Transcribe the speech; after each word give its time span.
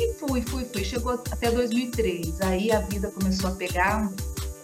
E 0.00 0.14
fui, 0.14 0.40
fui, 0.40 0.64
fui. 0.64 0.82
Chegou 0.82 1.12
até 1.12 1.50
2003. 1.50 2.40
Aí 2.40 2.72
a 2.72 2.80
vida 2.80 3.10
começou 3.10 3.50
a 3.50 3.52
pegar, 3.52 4.10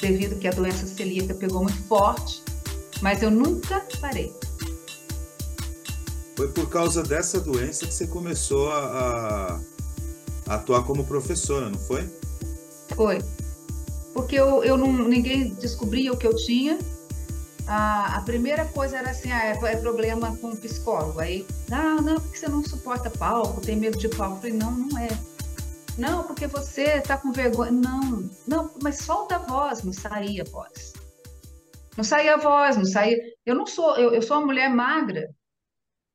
devido 0.01 0.39
que 0.39 0.49
a 0.49 0.51
doença 0.51 0.87
celíaca 0.87 1.35
pegou 1.35 1.63
muito 1.63 1.83
forte, 1.85 2.43
mas 3.03 3.23
eu 3.23 3.31
nunca 3.31 3.87
parei. 4.01 4.35
Foi 6.35 6.49
por 6.49 6.71
causa 6.71 7.03
dessa 7.03 7.39
doença 7.39 7.87
que 7.87 7.93
você 7.93 8.07
começou 8.07 8.71
a, 8.71 9.61
a 10.47 10.55
atuar 10.55 10.85
como 10.85 11.05
professora, 11.05 11.69
não 11.69 11.79
foi? 11.79 12.09
Foi. 12.95 13.19
Porque 14.15 14.37
eu, 14.37 14.65
eu 14.65 14.79
não, 14.79 14.91
ninguém 14.91 15.51
descobria 15.51 16.15
o 16.15 16.17
que 16.17 16.27
eu 16.27 16.35
tinha. 16.35 16.79
A, 17.67 18.19
a 18.19 18.23
primeira 18.23 18.65
coisa 18.67 18.99
era 18.99 19.11
assim, 19.11 19.31
ah, 19.31 19.45
é, 19.45 19.53
é 19.53 19.77
problema 19.77 20.37
com 20.37 20.51
o 20.51 20.57
psicólogo. 20.57 21.19
Aí, 21.19 21.47
não, 21.69 21.97
não, 21.97 22.21
porque 22.21 22.37
você 22.39 22.49
não 22.49 22.63
suporta 22.63 23.11
palco, 23.11 23.61
tem 23.61 23.77
medo 23.77 23.99
de 23.99 24.09
palco. 24.09 24.37
Eu 24.37 24.41
falei, 24.41 24.53
não, 24.53 24.71
não 24.71 24.99
é. 24.99 25.09
Não, 25.99 26.25
porque 26.25 26.47
você 26.47 26.99
está 26.99 27.17
com 27.17 27.33
vergonha. 27.33 27.73
Não, 27.73 28.31
não, 28.47 28.75
mas 28.83 28.99
solta 28.99 29.37
a 29.37 29.39
voz, 29.39 29.83
não 29.83 29.93
saía 29.93 30.43
a 30.43 30.51
voz. 30.51 30.93
Não 31.97 32.05
saía 32.05 32.35
a 32.35 32.39
voz, 32.39 32.77
não 32.77 32.85
saía. 32.85 33.17
Eu 33.45 33.55
não 33.55 33.67
sou, 33.67 33.97
eu, 33.97 34.13
eu 34.13 34.23
sou 34.23 34.37
uma 34.37 34.47
mulher 34.47 34.69
magra, 34.69 35.29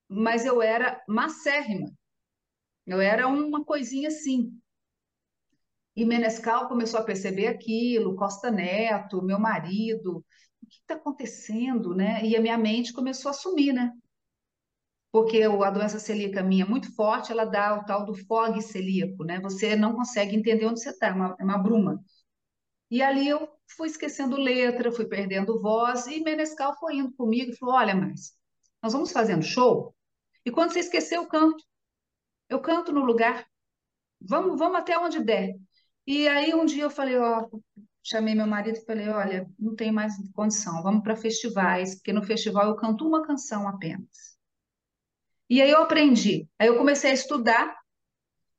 mas 0.08 0.46
eu 0.46 0.62
era 0.62 1.02
macérrima. 1.08 1.92
Eu 2.86 3.02
era 3.02 3.28
uma 3.28 3.66
coisinha 3.66 4.08
assim. 4.08 4.52
E 5.96 6.06
Menescal 6.06 6.68
começou 6.68 7.00
a 7.00 7.04
perceber 7.04 7.48
aquilo, 7.48 8.16
Costa 8.16 8.50
Neto, 8.50 9.22
meu 9.22 9.40
marido, 9.40 10.24
que 10.72 10.82
está 10.82 10.96
acontecendo, 10.96 11.94
né? 11.96 12.26
E 12.26 12.36
a 12.36 12.42
minha 12.42 12.58
mente 12.58 12.94
começou 12.94 13.30
a 13.30 13.34
sumir, 13.34 13.74
né? 13.74 13.92
porque 15.12 15.44
a 15.44 15.70
doença 15.70 16.00
celíaca 16.00 16.42
minha 16.42 16.64
é 16.64 16.68
muito 16.68 16.94
forte, 16.96 17.32
ela 17.32 17.46
dá 17.46 17.78
o 17.78 17.86
tal 17.86 18.06
do 18.06 18.16
fog 18.16 18.62
celíaco, 18.62 19.24
né? 19.26 19.40
Você 19.42 19.76
não 19.76 19.94
consegue 19.94 20.36
entender 20.36 20.66
onde 20.66 20.80
você 20.82 20.90
está, 20.90 21.08
é 21.08 21.12
uma, 21.12 21.36
é 21.40 21.44
uma 21.44 21.58
bruma. 21.58 22.02
E 22.90 23.02
ali 23.02 23.28
eu 23.28 23.50
fui 23.78 23.88
esquecendo 23.90 24.38
letra, 24.38 24.92
fui 24.92 25.06
perdendo 25.06 25.62
voz, 25.62 26.08
e 26.08 26.22
Menescal 26.22 26.78
foi 26.80 26.96
indo 26.98 27.14
comigo 27.14 27.52
e 27.52 27.58
falou: 27.58 27.76
Olha, 27.76 27.96
mas 27.96 28.34
nós 28.82 28.94
vamos 28.94 29.12
fazendo 29.12 29.44
show, 29.44 29.96
e 30.46 30.52
quando 30.52 30.72
você 30.72 30.80
esquecer, 30.80 31.18
eu 31.18 31.28
canto. 31.28 31.64
Eu 32.50 32.62
canto 32.62 32.92
no 32.92 33.04
lugar. 33.04 33.46
Vamos, 34.22 34.60
vamos 34.60 34.78
até 34.80 34.98
onde 34.98 35.24
der. 35.24 35.56
E 36.08 36.28
aí 36.28 36.54
um 36.54 36.66
dia 36.66 36.84
eu 36.84 36.90
falei: 36.90 37.18
Ó, 37.18 37.50
chamei 38.04 38.36
meu 38.36 38.48
marido 38.48 38.78
e 38.78 38.86
falei: 38.86 39.10
Olha, 39.10 39.48
não 39.60 39.76
tem 39.76 39.92
mais 39.92 40.14
condição, 40.34 40.82
vamos 40.84 41.04
para 41.04 41.16
festivais, 41.16 41.96
porque 41.96 42.14
no 42.14 42.24
festival 42.24 42.68
eu 42.68 42.76
canto 42.76 43.08
uma 43.08 43.26
canção 43.26 43.68
apenas. 43.68 44.38
E 45.50 45.62
aí 45.62 45.70
eu 45.70 45.82
aprendi. 45.82 46.48
Aí 46.58 46.68
eu 46.68 46.78
comecei 46.78 47.12
a 47.12 47.14
estudar 47.14 47.76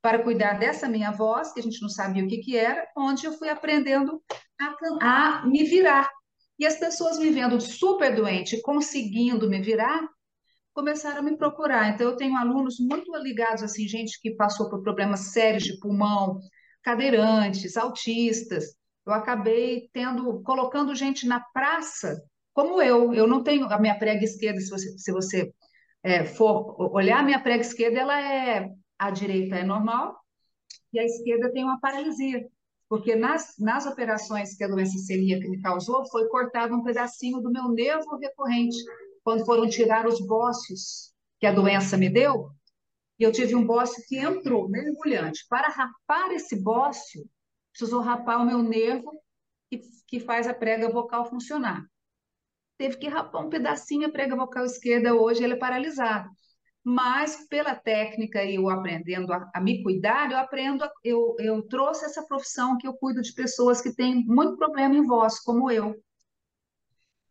para 0.03 0.23
cuidar 0.23 0.59
dessa 0.59 0.89
minha 0.89 1.13
voz, 1.13 1.53
que 1.53 1.61
a 1.61 1.63
gente 1.63 1.81
não 1.81 1.89
sabia 1.89 2.25
o 2.25 2.29
que, 2.29 2.39
que 2.39 2.57
era, 2.57 2.87
onde 2.97 3.25
eu 3.25 3.33
fui 3.33 3.49
aprendendo 3.49 4.21
a, 4.61 5.41
a 5.41 5.47
me 5.47 5.65
virar. 5.65 6.11
E 6.59 6.67
as 6.67 6.77
pessoas 6.77 7.19
me 7.19 7.31
vendo 7.31 7.61
super 7.61 8.15
doente, 8.15 8.61
conseguindo 8.61 9.49
me 9.49 9.63
virar, 9.63 10.07
começaram 10.75 11.21
a 11.21 11.23
me 11.23 11.37
procurar. 11.37 11.89
Então, 11.95 12.11
eu 12.11 12.17
tenho 12.17 12.37
alunos 12.37 12.77
muito 12.79 13.15
ligados, 13.17 13.63
assim, 13.63 13.87
gente 13.87 14.21
que 14.21 14.35
passou 14.35 14.69
por 14.69 14.83
problemas 14.83 15.33
sérios 15.33 15.63
de 15.63 15.79
pulmão, 15.79 16.41
cadeirantes, 16.83 17.77
autistas. 17.77 18.77
Eu 19.07 19.13
acabei 19.13 19.89
tendo, 19.93 20.43
colocando 20.43 20.95
gente 20.95 21.27
na 21.27 21.41
praça, 21.41 22.23
como 22.53 22.81
eu. 22.81 23.13
Eu 23.13 23.27
não 23.27 23.43
tenho 23.43 23.67
a 23.67 23.79
minha 23.79 23.99
prega 23.99 24.25
esquerda, 24.25 24.61
se 24.61 24.71
você, 24.71 24.99
se 24.99 25.13
você 25.13 25.53
é, 26.03 26.25
for 26.25 26.77
olhar 26.95 27.21
a 27.21 27.23
minha 27.23 27.41
prega 27.41 27.63
esquerda, 27.63 27.99
ela 28.01 28.21
é 28.21 28.71
a 28.99 29.11
direita 29.11 29.57
é 29.57 29.65
normal 29.65 30.23
e 30.93 31.01
a 31.01 31.05
esquerda 31.05 31.51
tem 31.53 31.65
uma 31.65 31.81
paralisia, 31.81 32.47
porque 32.89 33.17
nas, 33.17 33.55
nas 33.59 33.87
operações 33.87 34.55
que 34.55 34.63
a 34.63 34.69
doença 34.69 34.99
celíaca 34.99 35.49
me 35.49 35.61
causou, 35.61 36.07
foi 36.11 36.29
cortado 36.29 36.75
um 36.75 36.85
pedacinho 36.85 37.41
do 37.41 37.51
meu 37.51 37.69
nervo 37.69 38.17
recorrente, 38.19 38.77
quando 39.25 39.45
foram 39.47 39.69
tirar 39.69 40.07
os 40.07 40.21
bócios 40.21 41.13
que 41.41 41.47
a 41.47 41.53
doença 41.53 41.97
me 41.97 42.11
deu, 42.11 42.51
e 43.19 43.25
eu 43.25 43.33
tive 43.33 43.55
um 43.55 43.67
bócio 43.67 44.03
que 44.07 44.19
entrou 44.19 44.69
mergulhante. 44.69 45.47
Para 45.49 45.69
rapar 45.69 46.33
esse 46.33 46.61
bócio, 46.61 47.25
precisou 47.73 48.01
rapar 48.01 48.41
o 48.41 48.47
meu 48.47 48.63
nervo 48.63 49.11
que, 49.71 49.81
que 50.07 50.21
faz 50.21 50.47
a 50.47 50.55
prega 50.55 50.89
vocal 50.89 51.27
funcionar 51.27 51.85
teve 52.83 52.97
que 52.97 53.07
rapar 53.07 53.47
um 53.47 53.49
pedacinho 53.49 54.09
a 54.09 54.11
prega 54.11 54.35
vocal 54.35 54.65
esquerda, 54.65 55.15
hoje 55.15 55.45
ele 55.45 55.55
é 55.55 55.57
paralisado. 55.57 56.29
Mas 56.83 57.47
pela 57.49 57.77
técnica 57.77 58.43
e 58.43 58.57
eu 58.57 58.69
aprendendo 58.69 59.33
a, 59.33 59.49
a 59.55 59.61
me 59.61 59.85
cuidar, 59.85 60.33
eu 60.33 60.37
aprendo, 60.37 60.85
eu, 61.05 61.37
eu 61.39 61.63
trouxe 61.69 62.05
essa 62.05 62.27
profissão 62.27 62.77
que 62.77 62.89
eu 62.89 62.95
cuido 62.95 63.23
de 63.23 63.33
pessoas 63.35 63.81
que 63.81 63.95
têm 63.95 64.25
muito 64.27 64.57
problema 64.57 64.97
em 64.97 65.07
voz, 65.07 65.39
como 65.39 65.71
eu. 65.71 65.95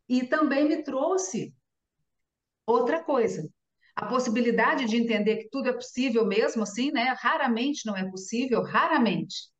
E 0.07 0.25
também 0.25 0.69
me 0.69 0.84
trouxe 0.84 1.53
outra 2.66 3.03
coisa, 3.03 3.46
a 3.94 4.06
possibilidade 4.06 4.85
de 4.85 4.96
entender 4.96 5.35
que 5.35 5.50
tudo 5.50 5.68
é 5.68 5.74
possível 5.74 6.25
mesmo 6.25 6.63
assim, 6.63 6.91
né? 6.91 7.13
Raramente 7.19 7.85
não 7.85 7.97
é 7.97 8.09
possível, 8.09 8.63
raramente. 8.63 9.51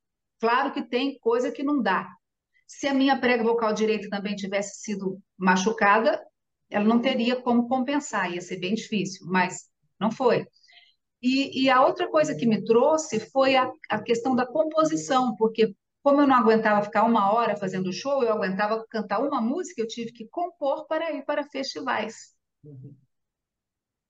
Claro 0.42 0.74
que 0.74 0.82
tem 0.82 1.18
coisa 1.20 1.52
que 1.52 1.64
não 1.64 1.82
dá, 1.82 2.10
se 2.72 2.88
a 2.88 2.94
minha 2.94 3.20
prega 3.20 3.44
vocal 3.44 3.74
direita 3.74 4.10
também 4.10 4.34
tivesse 4.34 4.82
sido 4.82 5.22
machucada, 5.38 6.26
ela 6.70 6.86
não 6.86 7.02
teria 7.02 7.36
como 7.36 7.68
compensar, 7.68 8.32
ia 8.32 8.40
ser 8.40 8.58
bem 8.58 8.74
difícil, 8.74 9.28
mas 9.28 9.70
não 10.00 10.10
foi. 10.10 10.48
E, 11.22 11.64
e 11.64 11.70
a 11.70 11.86
outra 11.86 12.10
coisa 12.10 12.34
que 12.34 12.46
me 12.46 12.64
trouxe 12.64 13.20
foi 13.20 13.58
a, 13.58 13.70
a, 13.90 14.02
questão 14.02 14.34
da 14.34 14.46
composição, 14.46 15.36
porque 15.36 15.76
como 16.02 16.22
eu 16.22 16.28
não 16.28 16.36
aguentava 16.36 16.82
ficar 16.82 17.04
uma 17.04 17.34
hora 17.34 17.58
fazendo 17.58 17.92
show, 17.92 18.24
eu 18.24 18.32
aguentava 18.32 18.86
cantar 18.90 19.20
uma 19.20 19.42
música, 19.42 19.82
eu 19.82 19.88
tive 19.88 20.14
que 20.14 20.30
compor 20.30 20.88
para 20.88 21.12
ir 21.12 21.26
para 21.26 21.44
festivais. 21.44 22.34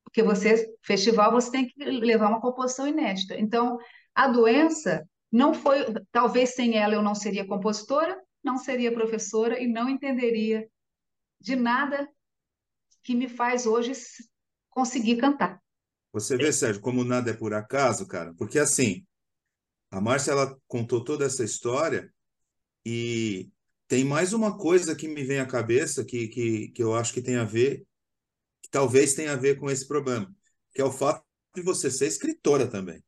Porque 0.03 0.21
você, 0.21 0.71
festival, 0.83 1.31
você 1.31 1.49
tem 1.51 1.67
que 1.67 1.83
levar 1.83 2.29
uma 2.29 2.39
composição 2.39 2.87
inédita. 2.87 3.35
Então, 3.39 3.79
a 4.13 4.27
doença 4.27 5.03
não 5.31 5.53
foi, 5.53 5.85
talvez 6.11 6.55
sem 6.55 6.77
ela 6.77 6.95
eu 6.95 7.01
não 7.01 7.15
seria 7.15 7.47
compositora, 7.47 8.21
não 8.43 8.57
seria 8.57 8.93
professora 8.93 9.59
e 9.61 9.67
não 9.67 9.87
entenderia 9.87 10.67
de 11.39 11.55
nada 11.55 12.07
que 13.03 13.15
me 13.15 13.29
faz 13.29 13.65
hoje 13.65 13.93
conseguir 14.69 15.17
cantar. 15.17 15.61
Você 16.13 16.35
vê, 16.35 16.51
Sérgio, 16.51 16.81
como 16.81 17.03
nada 17.03 17.31
é 17.31 17.33
por 17.33 17.53
acaso, 17.53 18.05
cara? 18.07 18.33
Porque 18.33 18.59
assim, 18.59 19.05
a 19.89 20.01
Márcia 20.01 20.31
ela 20.31 20.57
contou 20.67 21.03
toda 21.03 21.25
essa 21.25 21.43
história 21.43 22.13
e 22.85 23.49
tem 23.87 24.03
mais 24.03 24.33
uma 24.33 24.57
coisa 24.57 24.95
que 24.95 25.07
me 25.07 25.23
vem 25.23 25.39
à 25.39 25.45
cabeça 25.45 26.03
que, 26.03 26.27
que, 26.27 26.69
que 26.69 26.83
eu 26.83 26.93
acho 26.93 27.13
que 27.13 27.21
tem 27.21 27.37
a 27.37 27.45
ver, 27.45 27.85
que 28.61 28.69
talvez 28.69 29.13
tenha 29.13 29.33
a 29.33 29.37
ver 29.37 29.57
com 29.57 29.69
esse 29.69 29.87
problema, 29.87 30.33
que 30.73 30.81
é 30.81 30.85
o 30.85 30.91
fato 30.91 31.25
de 31.55 31.61
você 31.61 31.89
ser 31.89 32.07
escritora 32.07 32.67
também. 32.67 33.01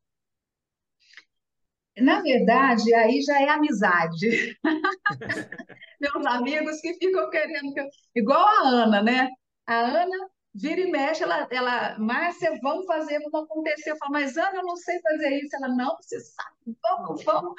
Na 1.97 2.21
verdade, 2.21 2.93
aí 2.93 3.21
já 3.21 3.41
é 3.41 3.49
amizade. 3.49 4.57
Meus 6.01 6.25
amigos 6.25 6.81
que 6.81 6.93
ficam 6.95 7.29
querendo 7.29 7.73
que 7.73 7.79
eu... 7.79 7.87
Igual 8.15 8.45
a 8.45 8.67
Ana, 8.67 9.01
né? 9.01 9.29
A 9.67 9.75
Ana 9.75 10.29
vira 10.53 10.81
e 10.81 10.91
mexe, 10.91 11.23
ela, 11.23 11.47
ela, 11.51 11.97
Márcia, 11.97 12.59
vamos 12.61 12.85
fazer, 12.85 13.19
vamos 13.19 13.49
acontecer. 13.49 13.91
Eu 13.91 13.97
falo, 13.97 14.11
mas 14.11 14.37
Ana, 14.37 14.57
eu 14.57 14.63
não 14.63 14.75
sei 14.75 14.99
fazer 15.01 15.39
isso. 15.39 15.55
Ela, 15.55 15.69
não, 15.69 15.95
você 15.97 16.19
sabe, 16.19 16.77
vamos, 16.81 17.23
vamos. 17.23 17.53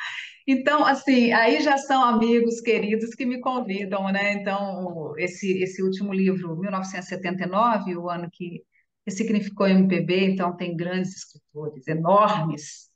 Então, 0.46 0.84
assim, 0.84 1.32
aí 1.32 1.60
já 1.60 1.76
são 1.76 2.02
amigos 2.02 2.60
queridos 2.60 3.14
que 3.14 3.26
me 3.26 3.40
convidam, 3.40 4.10
né? 4.12 4.32
Então, 4.34 5.14
esse, 5.18 5.62
esse 5.62 5.82
último 5.82 6.12
livro, 6.12 6.56
1979, 6.56 7.96
o 7.96 8.08
ano 8.08 8.28
que 8.32 8.62
significou 9.08 9.66
MPB, 9.66 10.26
então 10.30 10.56
tem 10.56 10.76
grandes 10.76 11.16
escritores, 11.16 11.86
enormes, 11.88 12.90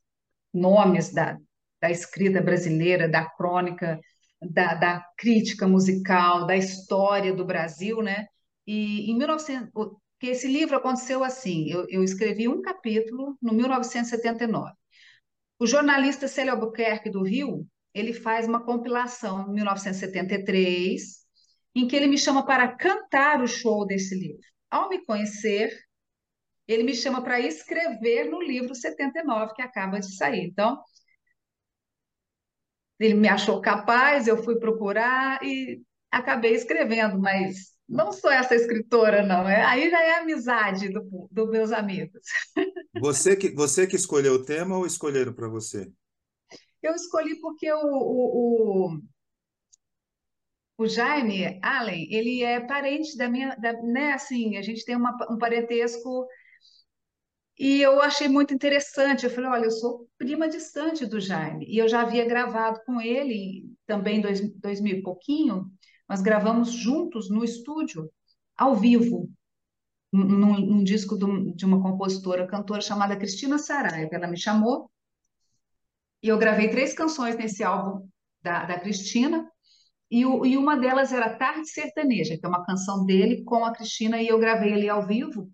nomes 0.52 1.12
da, 1.12 1.36
da 1.80 1.90
escrita 1.90 2.40
brasileira, 2.40 3.08
da 3.08 3.24
crônica, 3.24 4.00
da, 4.40 4.74
da 4.74 5.06
crítica 5.16 5.66
musical, 5.66 6.46
da 6.46 6.56
história 6.56 7.34
do 7.34 7.44
Brasil, 7.44 8.02
né? 8.02 8.26
E 8.66 9.10
em 9.10 9.16
1900, 9.16 9.70
que 10.20 10.26
esse 10.26 10.48
livro 10.48 10.76
aconteceu 10.76 11.22
assim, 11.22 11.70
eu, 11.70 11.86
eu 11.88 12.02
escrevi 12.02 12.48
um 12.48 12.60
capítulo 12.60 13.36
no 13.40 13.52
1979. 13.52 14.72
O 15.58 15.66
jornalista 15.66 16.28
Célio 16.28 16.52
Albuquerque 16.52 17.10
do 17.10 17.22
Rio, 17.22 17.66
ele 17.94 18.12
faz 18.12 18.46
uma 18.46 18.64
compilação 18.64 19.48
em 19.48 19.54
1973, 19.54 21.18
em 21.74 21.86
que 21.86 21.96
ele 21.96 22.06
me 22.06 22.18
chama 22.18 22.44
para 22.44 22.68
cantar 22.76 23.40
o 23.42 23.46
show 23.46 23.86
desse 23.86 24.14
livro. 24.14 24.40
Ao 24.70 24.88
me 24.88 25.04
conhecer, 25.04 25.72
ele 26.68 26.82
me 26.82 26.94
chama 26.94 27.22
para 27.24 27.40
escrever 27.40 28.30
no 28.30 28.42
livro 28.42 28.74
79, 28.74 29.54
que 29.54 29.62
acaba 29.62 29.98
de 29.98 30.14
sair. 30.14 30.44
Então, 30.44 30.78
ele 33.00 33.14
me 33.14 33.28
achou 33.28 33.60
capaz, 33.60 34.28
eu 34.28 34.42
fui 34.42 34.58
procurar 34.58 35.42
e 35.42 35.80
acabei 36.10 36.52
escrevendo, 36.52 37.18
mas 37.18 37.72
não 37.88 38.12
sou 38.12 38.30
essa 38.30 38.54
escritora, 38.54 39.22
não. 39.22 39.48
É, 39.48 39.64
aí 39.64 39.88
já 39.90 40.02
é 40.02 40.18
amizade 40.18 40.90
dos 40.90 41.04
do 41.30 41.46
meus 41.48 41.72
amigos. 41.72 42.20
Você 43.00 43.36
que, 43.36 43.50
você 43.54 43.86
que 43.86 43.94
escolheu 43.94 44.34
o 44.34 44.44
tema 44.44 44.76
ou 44.76 44.84
escolheram 44.84 45.32
para 45.32 45.46
você? 45.46 45.88
Eu 46.82 46.94
escolhi 46.94 47.38
porque 47.40 47.70
o, 47.72 47.78
o, 47.78 48.88
o, 48.88 49.00
o 50.78 50.88
Jaime 50.88 51.60
Allen, 51.62 52.08
ele 52.10 52.42
é 52.42 52.58
parente 52.58 53.16
da 53.16 53.28
minha, 53.28 53.54
da, 53.54 53.72
né, 53.82 54.14
assim, 54.14 54.56
a 54.56 54.62
gente 54.62 54.84
tem 54.84 54.96
uma, 54.96 55.16
um 55.30 55.38
parentesco 55.38 56.26
e 57.58 57.82
eu 57.82 58.00
achei 58.00 58.28
muito 58.28 58.54
interessante. 58.54 59.24
Eu 59.24 59.30
falei, 59.30 59.50
olha, 59.50 59.64
eu 59.64 59.70
sou 59.70 60.08
prima 60.16 60.48
distante 60.48 61.04
do 61.06 61.20
Jaime 61.20 61.66
e 61.68 61.78
eu 61.78 61.88
já 61.88 62.02
havia 62.02 62.24
gravado 62.24 62.80
com 62.86 63.00
ele 63.00 63.64
também 63.86 64.18
em 64.18 64.20
dois, 64.20 64.40
dois 64.56 64.80
mil 64.80 64.96
e 64.96 65.02
pouquinho, 65.02 65.70
nós 66.08 66.20
gravamos 66.20 66.70
juntos 66.70 67.28
no 67.28 67.44
estúdio, 67.44 68.10
ao 68.56 68.74
vivo, 68.76 69.28
num, 70.12 70.58
num 70.58 70.84
disco 70.84 71.16
do, 71.16 71.54
de 71.54 71.64
uma 71.64 71.82
compositora, 71.82 72.46
cantora 72.46 72.80
chamada 72.80 73.16
Cristina 73.16 73.58
Saraiva. 73.58 74.10
Ela 74.12 74.28
me 74.28 74.38
chamou. 74.38 74.90
E 76.22 76.28
eu 76.28 76.38
gravei 76.38 76.68
três 76.68 76.92
canções 76.92 77.36
nesse 77.36 77.62
álbum 77.62 78.08
da, 78.42 78.64
da 78.64 78.78
Cristina, 78.78 79.48
e, 80.10 80.24
o, 80.24 80.44
e 80.46 80.56
uma 80.56 80.76
delas 80.76 81.12
era 81.12 81.36
Tarde 81.36 81.68
Sertaneja, 81.68 82.36
que 82.38 82.44
é 82.44 82.48
uma 82.48 82.64
canção 82.64 83.04
dele 83.04 83.44
com 83.44 83.64
a 83.64 83.72
Cristina, 83.72 84.20
e 84.20 84.28
eu 84.28 84.38
gravei 84.38 84.72
ali 84.72 84.88
ao 84.88 85.06
vivo, 85.06 85.50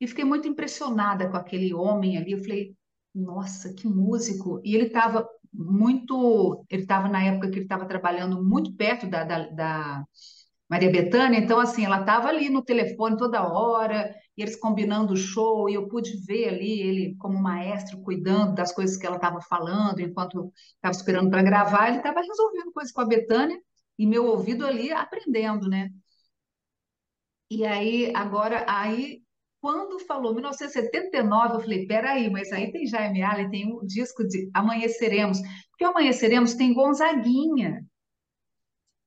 e 0.00 0.06
fiquei 0.06 0.24
muito 0.24 0.48
impressionada 0.48 1.28
com 1.30 1.36
aquele 1.36 1.72
homem 1.74 2.16
ali. 2.18 2.32
Eu 2.32 2.42
falei, 2.42 2.74
nossa, 3.14 3.72
que 3.74 3.86
músico! 3.86 4.60
E 4.64 4.74
ele 4.74 4.86
estava 4.86 5.28
muito. 5.52 6.64
Ele 6.70 6.82
estava 6.82 7.08
na 7.08 7.22
época 7.22 7.48
que 7.50 7.56
ele 7.56 7.64
estava 7.64 7.86
trabalhando 7.86 8.42
muito 8.44 8.74
perto 8.74 9.06
da, 9.08 9.24
da, 9.24 9.48
da 9.50 10.04
Maria 10.68 10.90
Bethânia, 10.90 11.38
então, 11.38 11.60
assim, 11.60 11.84
ela 11.84 12.00
estava 12.00 12.28
ali 12.28 12.48
no 12.50 12.62
telefone 12.62 13.16
toda 13.16 13.46
hora, 13.46 14.14
e 14.36 14.42
eles 14.42 14.56
combinando 14.56 15.12
o 15.12 15.16
show, 15.16 15.68
e 15.68 15.74
eu 15.74 15.88
pude 15.88 16.16
ver 16.26 16.48
ali 16.48 16.80
ele 16.80 17.16
como 17.16 17.40
maestro 17.40 18.00
cuidando 18.02 18.54
das 18.54 18.72
coisas 18.72 18.96
que 18.96 19.06
ela 19.06 19.16
estava 19.16 19.40
falando 19.42 20.00
enquanto 20.00 20.52
estava 20.76 20.94
esperando 20.96 21.30
para 21.30 21.42
gravar, 21.42 21.88
ele 21.88 21.98
estava 21.98 22.20
resolvendo 22.20 22.72
coisas 22.72 22.92
com 22.92 23.02
a 23.02 23.06
Betânia 23.06 23.58
e 23.98 24.06
meu 24.06 24.26
ouvido 24.26 24.66
ali 24.66 24.90
aprendendo, 24.92 25.68
né? 25.68 25.90
E 27.50 27.64
aí, 27.64 28.12
agora, 28.14 28.64
aí, 28.68 29.22
quando 29.64 29.98
falou 30.00 30.34
1979, 30.34 31.54
eu 31.54 31.60
falei, 31.60 31.86
peraí, 31.86 32.28
mas 32.28 32.52
aí 32.52 32.70
tem 32.70 32.86
Jaime 32.86 33.22
Allen, 33.22 33.48
tem 33.48 33.72
um 33.72 33.86
disco 33.86 34.22
de 34.22 34.50
Amanheceremos, 34.52 35.40
porque 35.70 35.84
Amanheceremos 35.84 36.52
tem 36.52 36.74
Gonzaguinha, 36.74 37.82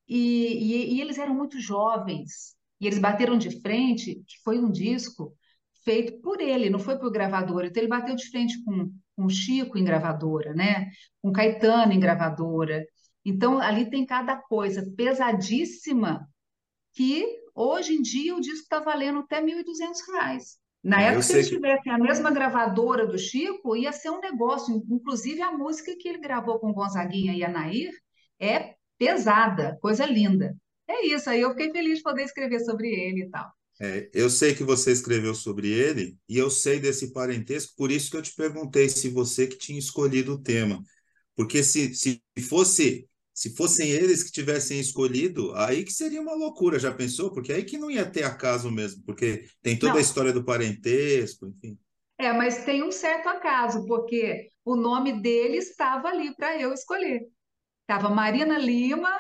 e, 0.08 0.18
e, 0.18 0.96
e 0.96 1.02
eles 1.02 1.20
eram 1.20 1.36
muito 1.36 1.60
jovens, 1.60 2.56
e 2.82 2.88
eles 2.88 2.98
bateram 2.98 3.38
de 3.38 3.62
frente, 3.62 4.16
que 4.28 4.42
foi 4.44 4.58
um 4.58 4.72
disco 4.72 5.32
feito 5.86 6.20
por 6.22 6.42
ele, 6.42 6.72
não 6.72 6.80
foi 6.80 6.98
por 6.98 7.12
gravadora. 7.12 7.68
Então 7.68 7.80
ele 7.80 7.90
bateu 7.90 8.16
de 8.16 8.28
frente 8.28 8.60
com, 8.66 8.92
com 9.16 9.30
Chico 9.30 9.78
em 9.78 9.84
gravadora, 9.84 10.56
né? 10.56 10.90
Com 11.22 11.32
Caetano 11.32 11.94
em 11.94 12.00
gravadora. 12.00 12.84
Então 13.24 13.60
ali 13.60 13.92
tem 13.92 14.08
cada 14.08 14.36
coisa 14.36 14.84
pesadíssima 14.98 16.28
que 16.94 17.47
hoje 17.58 17.94
em 17.94 18.02
dia 18.02 18.36
o 18.36 18.42
disco 18.42 18.64
está 18.64 18.80
valendo 18.80 19.20
até 19.20 19.40
R$ 19.40 19.64
1.200. 19.64 20.58
Na 20.84 21.02
é, 21.02 21.06
época, 21.08 21.24
se 21.24 21.34
eles 21.34 21.50
que... 21.50 21.56
tivessem 21.56 21.92
a 21.92 21.98
mesma 21.98 22.32
gravadora 22.32 23.06
do 23.06 23.18
Chico, 23.18 23.76
ia 23.76 23.92
ser 23.92 24.10
um 24.12 24.22
negócio. 24.22 24.84
Inclusive, 24.90 25.42
a 25.42 25.52
música 25.52 25.96
que 26.00 26.08
ele 26.08 26.20
gravou 26.20 26.60
com 26.60 26.72
Gonzaguinha 26.72 27.34
e 27.34 27.44
Anair 27.44 27.92
é 28.40 28.76
pesada, 28.98 29.78
coisa 29.82 30.06
linda 30.06 30.56
é 30.88 31.06
isso. 31.06 31.30
Aí 31.30 31.42
eu 31.42 31.52
fiquei 31.52 31.72
feliz 31.72 31.98
de 31.98 32.04
poder 32.04 32.24
escrever 32.24 32.60
sobre 32.62 32.88
ele 32.88 33.24
e 33.24 33.30
tal. 33.30 33.52
É, 33.80 34.10
eu 34.14 34.30
sei 34.30 34.56
que 34.56 34.64
você 34.64 34.92
escreveu 34.92 35.36
sobre 35.36 35.70
ele 35.70 36.18
e 36.28 36.38
eu 36.38 36.50
sei 36.50 36.80
desse 36.80 37.14
parentesco, 37.14 37.76
por 37.78 37.92
isso 37.92 38.10
que 38.10 38.18
eu 38.18 38.24
te 38.24 38.34
perguntei 38.36 38.90
se 38.90 39.08
você 39.10 39.46
que 39.46 39.58
tinha 39.58 39.78
escolhido 39.78 40.34
o 40.34 40.42
tema. 40.42 40.82
Porque 41.36 41.62
se, 41.62 41.94
se 41.94 42.20
fosse 42.50 43.08
se 43.38 43.56
fossem 43.56 43.92
eles 43.92 44.24
que 44.24 44.32
tivessem 44.32 44.80
escolhido, 44.80 45.54
aí 45.54 45.84
que 45.84 45.94
seria 45.94 46.20
uma 46.20 46.34
loucura, 46.34 46.80
já 46.80 46.92
pensou? 46.92 47.32
Porque 47.32 47.54
aí 47.54 47.64
que 47.64 47.78
não 47.78 47.92
ia 47.92 48.04
ter 48.04 48.24
acaso 48.24 48.72
mesmo, 48.72 49.04
porque 49.06 49.48
tem 49.62 49.78
toda 49.78 49.92
não. 49.92 50.00
a 50.00 50.02
história 50.02 50.34
do 50.34 50.44
parentesco, 50.44 51.46
enfim. 51.46 51.78
É, 52.18 52.34
mas 52.34 52.66
tem 52.66 52.82
um 52.82 52.92
certo 52.92 53.30
acaso, 53.30 53.86
porque 53.86 54.50
o 54.66 54.76
nome 54.76 55.22
dele 55.22 55.58
estava 55.58 56.08
ali 56.08 56.36
para 56.36 56.60
eu 56.60 56.74
escolher. 56.74 57.28
Estava 57.82 58.10
Marina 58.10 58.58
Lima 58.58 59.16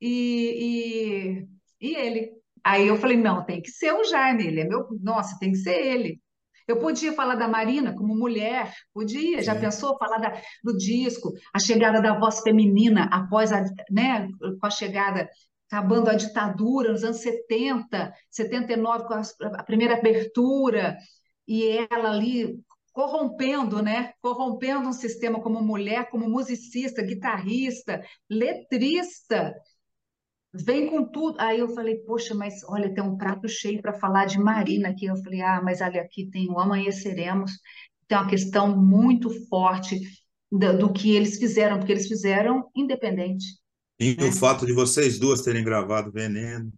e, 0.00 1.44
e, 1.82 1.88
e 1.90 1.96
ele. 1.96 2.32
Aí 2.64 2.88
eu 2.88 2.96
falei, 2.96 3.18
não, 3.18 3.44
tem 3.44 3.60
que 3.60 3.70
ser 3.70 3.92
o 3.92 4.04
Jaime, 4.04 4.46
ele 4.46 4.60
é 4.60 4.64
meu, 4.64 4.88
nossa, 5.02 5.38
tem 5.38 5.52
que 5.52 5.58
ser 5.58 5.84
ele. 5.84 6.18
Eu 6.66 6.78
podia 6.78 7.12
falar 7.12 7.34
da 7.34 7.46
Marina 7.46 7.94
como 7.94 8.16
mulher, 8.16 8.72
podia, 8.92 9.42
já 9.42 9.54
pensou 9.54 9.98
falar 9.98 10.18
da, 10.18 10.40
do 10.62 10.76
disco, 10.76 11.32
a 11.52 11.58
chegada 11.58 12.00
da 12.00 12.18
voz 12.18 12.40
feminina 12.40 13.08
após 13.12 13.52
a, 13.52 13.62
né, 13.90 14.28
com 14.60 14.66
a 14.66 14.70
chegada, 14.70 15.28
acabando 15.70 16.08
a 16.10 16.14
ditadura 16.14 16.92
nos 16.92 17.04
anos 17.04 17.20
70, 17.20 18.12
79, 18.30 19.06
com 19.06 19.14
a, 19.14 19.22
a 19.58 19.62
primeira 19.62 19.98
abertura, 19.98 20.96
e 21.46 21.86
ela 21.90 22.10
ali 22.10 22.58
corrompendo, 22.92 23.82
né? 23.82 24.12
Corrompendo 24.22 24.88
um 24.88 24.92
sistema 24.92 25.42
como 25.42 25.60
mulher, 25.60 26.08
como 26.10 26.30
musicista, 26.30 27.02
guitarrista, 27.02 28.02
letrista 28.30 29.52
vem 30.54 30.88
com 30.88 31.04
tudo. 31.04 31.40
Aí 31.40 31.58
eu 31.58 31.68
falei, 31.74 31.96
poxa, 31.96 32.34
mas 32.34 32.62
olha, 32.68 32.92
tem 32.94 33.02
um 33.02 33.16
prato 33.16 33.48
cheio 33.48 33.82
para 33.82 33.92
falar 33.92 34.26
de 34.26 34.38
Marina 34.38 34.90
aqui. 34.90 35.06
Eu 35.06 35.16
falei, 35.16 35.40
ah, 35.40 35.60
mas 35.62 35.80
olha, 35.80 36.00
aqui 36.00 36.30
tem 36.30 36.48
o 36.48 36.58
Amanheceremos, 36.58 37.52
tem 38.06 38.16
uma 38.16 38.28
questão 38.28 38.76
muito 38.76 39.30
forte 39.48 40.00
do, 40.50 40.78
do 40.78 40.92
que 40.92 41.14
eles 41.14 41.38
fizeram, 41.38 41.78
porque 41.78 41.92
eles 41.92 42.06
fizeram 42.06 42.70
independente. 42.74 43.44
E 43.98 44.14
né? 44.16 44.28
o 44.28 44.32
fato 44.32 44.64
de 44.64 44.72
vocês 44.72 45.18
duas 45.18 45.42
terem 45.42 45.64
gravado 45.64 46.12
Veneno. 46.12 46.72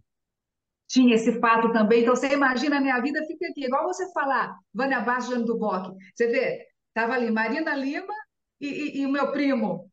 Tinha 0.87 1.15
esse 1.15 1.39
fato 1.39 1.71
também. 1.73 2.01
Então, 2.01 2.15
você 2.15 2.27
imagina, 2.29 2.77
a 2.77 2.81
minha 2.81 2.99
vida 3.01 3.19
fica 3.27 3.47
aqui, 3.47 3.65
igual 3.65 3.85
você 3.85 4.09
falar, 4.13 4.55
Vânia 4.73 5.01
Bastos, 5.01 5.33
Jane 5.33 5.45
Duboc. 5.45 5.93
Você 6.15 6.27
vê, 6.27 6.65
estava 6.87 7.13
ali 7.13 7.29
Marina 7.29 7.75
Lima 7.75 8.13
e, 8.61 8.67
e, 8.67 9.01
e 9.01 9.05
o 9.05 9.11
meu 9.11 9.31
primo, 9.31 9.91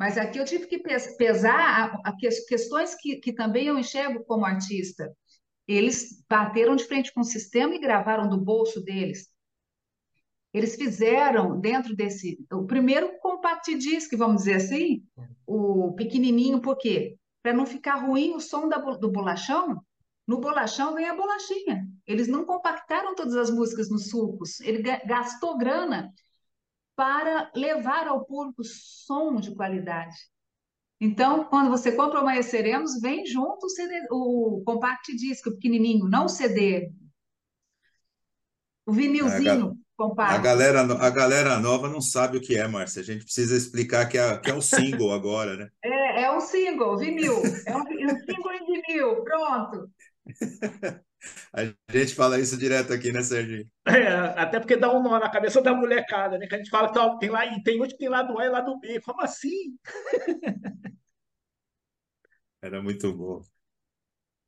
mas 0.00 0.16
aqui 0.16 0.38
eu 0.38 0.46
tive 0.46 0.66
que 0.66 0.78
pesar 0.78 2.00
a, 2.02 2.16
questões 2.48 2.94
que, 2.94 3.16
que 3.16 3.34
também 3.34 3.66
eu 3.66 3.78
enxergo 3.78 4.24
como 4.24 4.46
artista. 4.46 5.14
Eles 5.68 6.24
bateram 6.26 6.74
de 6.74 6.84
frente 6.84 7.12
com 7.12 7.20
o 7.20 7.24
sistema 7.24 7.74
e 7.74 7.78
gravaram 7.78 8.26
do 8.26 8.40
bolso 8.40 8.82
deles. 8.82 9.28
Eles 10.54 10.74
fizeram 10.74 11.60
dentro 11.60 11.94
desse 11.94 12.42
o 12.50 12.64
primeiro 12.64 13.18
compact 13.20 13.74
disc, 13.74 14.10
vamos 14.16 14.44
dizer 14.44 14.54
assim, 14.54 15.04
o 15.46 15.92
pequenininho, 15.92 16.62
por 16.62 16.78
quê? 16.78 17.18
Para 17.42 17.52
não 17.52 17.66
ficar 17.66 17.96
ruim 17.96 18.34
o 18.34 18.40
som 18.40 18.70
da, 18.70 18.78
do 18.78 19.12
bolachão. 19.12 19.82
No 20.26 20.40
bolachão 20.40 20.94
vem 20.94 21.10
a 21.10 21.14
bolachinha. 21.14 21.86
Eles 22.06 22.26
não 22.26 22.46
compactaram 22.46 23.14
todas 23.14 23.36
as 23.36 23.50
músicas 23.50 23.90
nos 23.90 24.08
sulcos. 24.08 24.60
Ele 24.60 24.80
gastou 25.04 25.58
grana 25.58 26.10
para 27.00 27.50
levar 27.56 28.06
ao 28.08 28.26
público 28.26 28.62
som 28.62 29.40
de 29.40 29.54
qualidade. 29.54 30.14
Então, 31.00 31.44
quando 31.44 31.70
você 31.70 31.92
compra 31.92 32.18
o 32.18 32.20
Amanheceremos, 32.20 33.00
vem 33.00 33.24
junto 33.24 33.64
o, 33.64 33.70
CD, 33.70 34.06
o 34.10 34.62
compact 34.66 35.16
disc 35.16 35.42
pequenininho, 35.42 36.06
não 36.06 36.26
o 36.26 36.28
CD. 36.28 36.92
O 38.84 38.92
vinilzinho 38.92 39.78
a, 40.18 40.36
galera, 40.36 40.80
a 40.80 41.10
galera 41.10 41.58
nova 41.58 41.88
não 41.88 42.02
sabe 42.02 42.36
o 42.36 42.40
que 42.40 42.56
é, 42.56 42.68
Márcia. 42.68 43.00
A 43.00 43.04
gente 43.04 43.24
precisa 43.24 43.56
explicar 43.56 44.06
que 44.06 44.18
é, 44.18 44.38
que 44.38 44.50
é 44.50 44.54
o 44.54 44.60
single 44.60 45.12
agora, 45.12 45.56
né? 45.56 45.68
É, 45.82 46.24
é 46.24 46.36
um 46.36 46.40
single, 46.40 46.98
vinil. 46.98 47.34
É 47.66 47.76
um, 47.76 47.80
um 47.80 48.18
single 48.18 48.52
em 48.52 48.66
vinil, 48.66 49.24
pronto. 49.24 49.90
A 51.52 51.64
gente 51.92 52.14
fala 52.14 52.40
isso 52.40 52.56
direto 52.56 52.92
aqui, 52.92 53.12
né, 53.12 53.22
Serginho? 53.22 53.68
É, 53.86 54.08
até 54.40 54.58
porque 54.58 54.76
dá 54.76 54.90
um 54.90 55.02
nó 55.02 55.18
na 55.18 55.28
cabeça 55.28 55.60
da 55.60 55.74
molecada, 55.74 56.38
né? 56.38 56.46
Que 56.46 56.54
a 56.54 56.58
gente 56.58 56.70
fala 56.70 56.90
que 56.90 57.18
tem 57.18 57.28
lá, 57.28 57.44
e 57.44 57.62
tem 57.62 57.80
onde 57.80 57.96
tem 57.96 58.08
lado 58.08 58.38
A 58.38 58.46
e 58.46 58.48
lado 58.48 58.78
B. 58.80 59.00
Como 59.02 59.20
assim? 59.20 59.76
Era 62.62 62.82
muito 62.82 63.12
bom. 63.14 63.42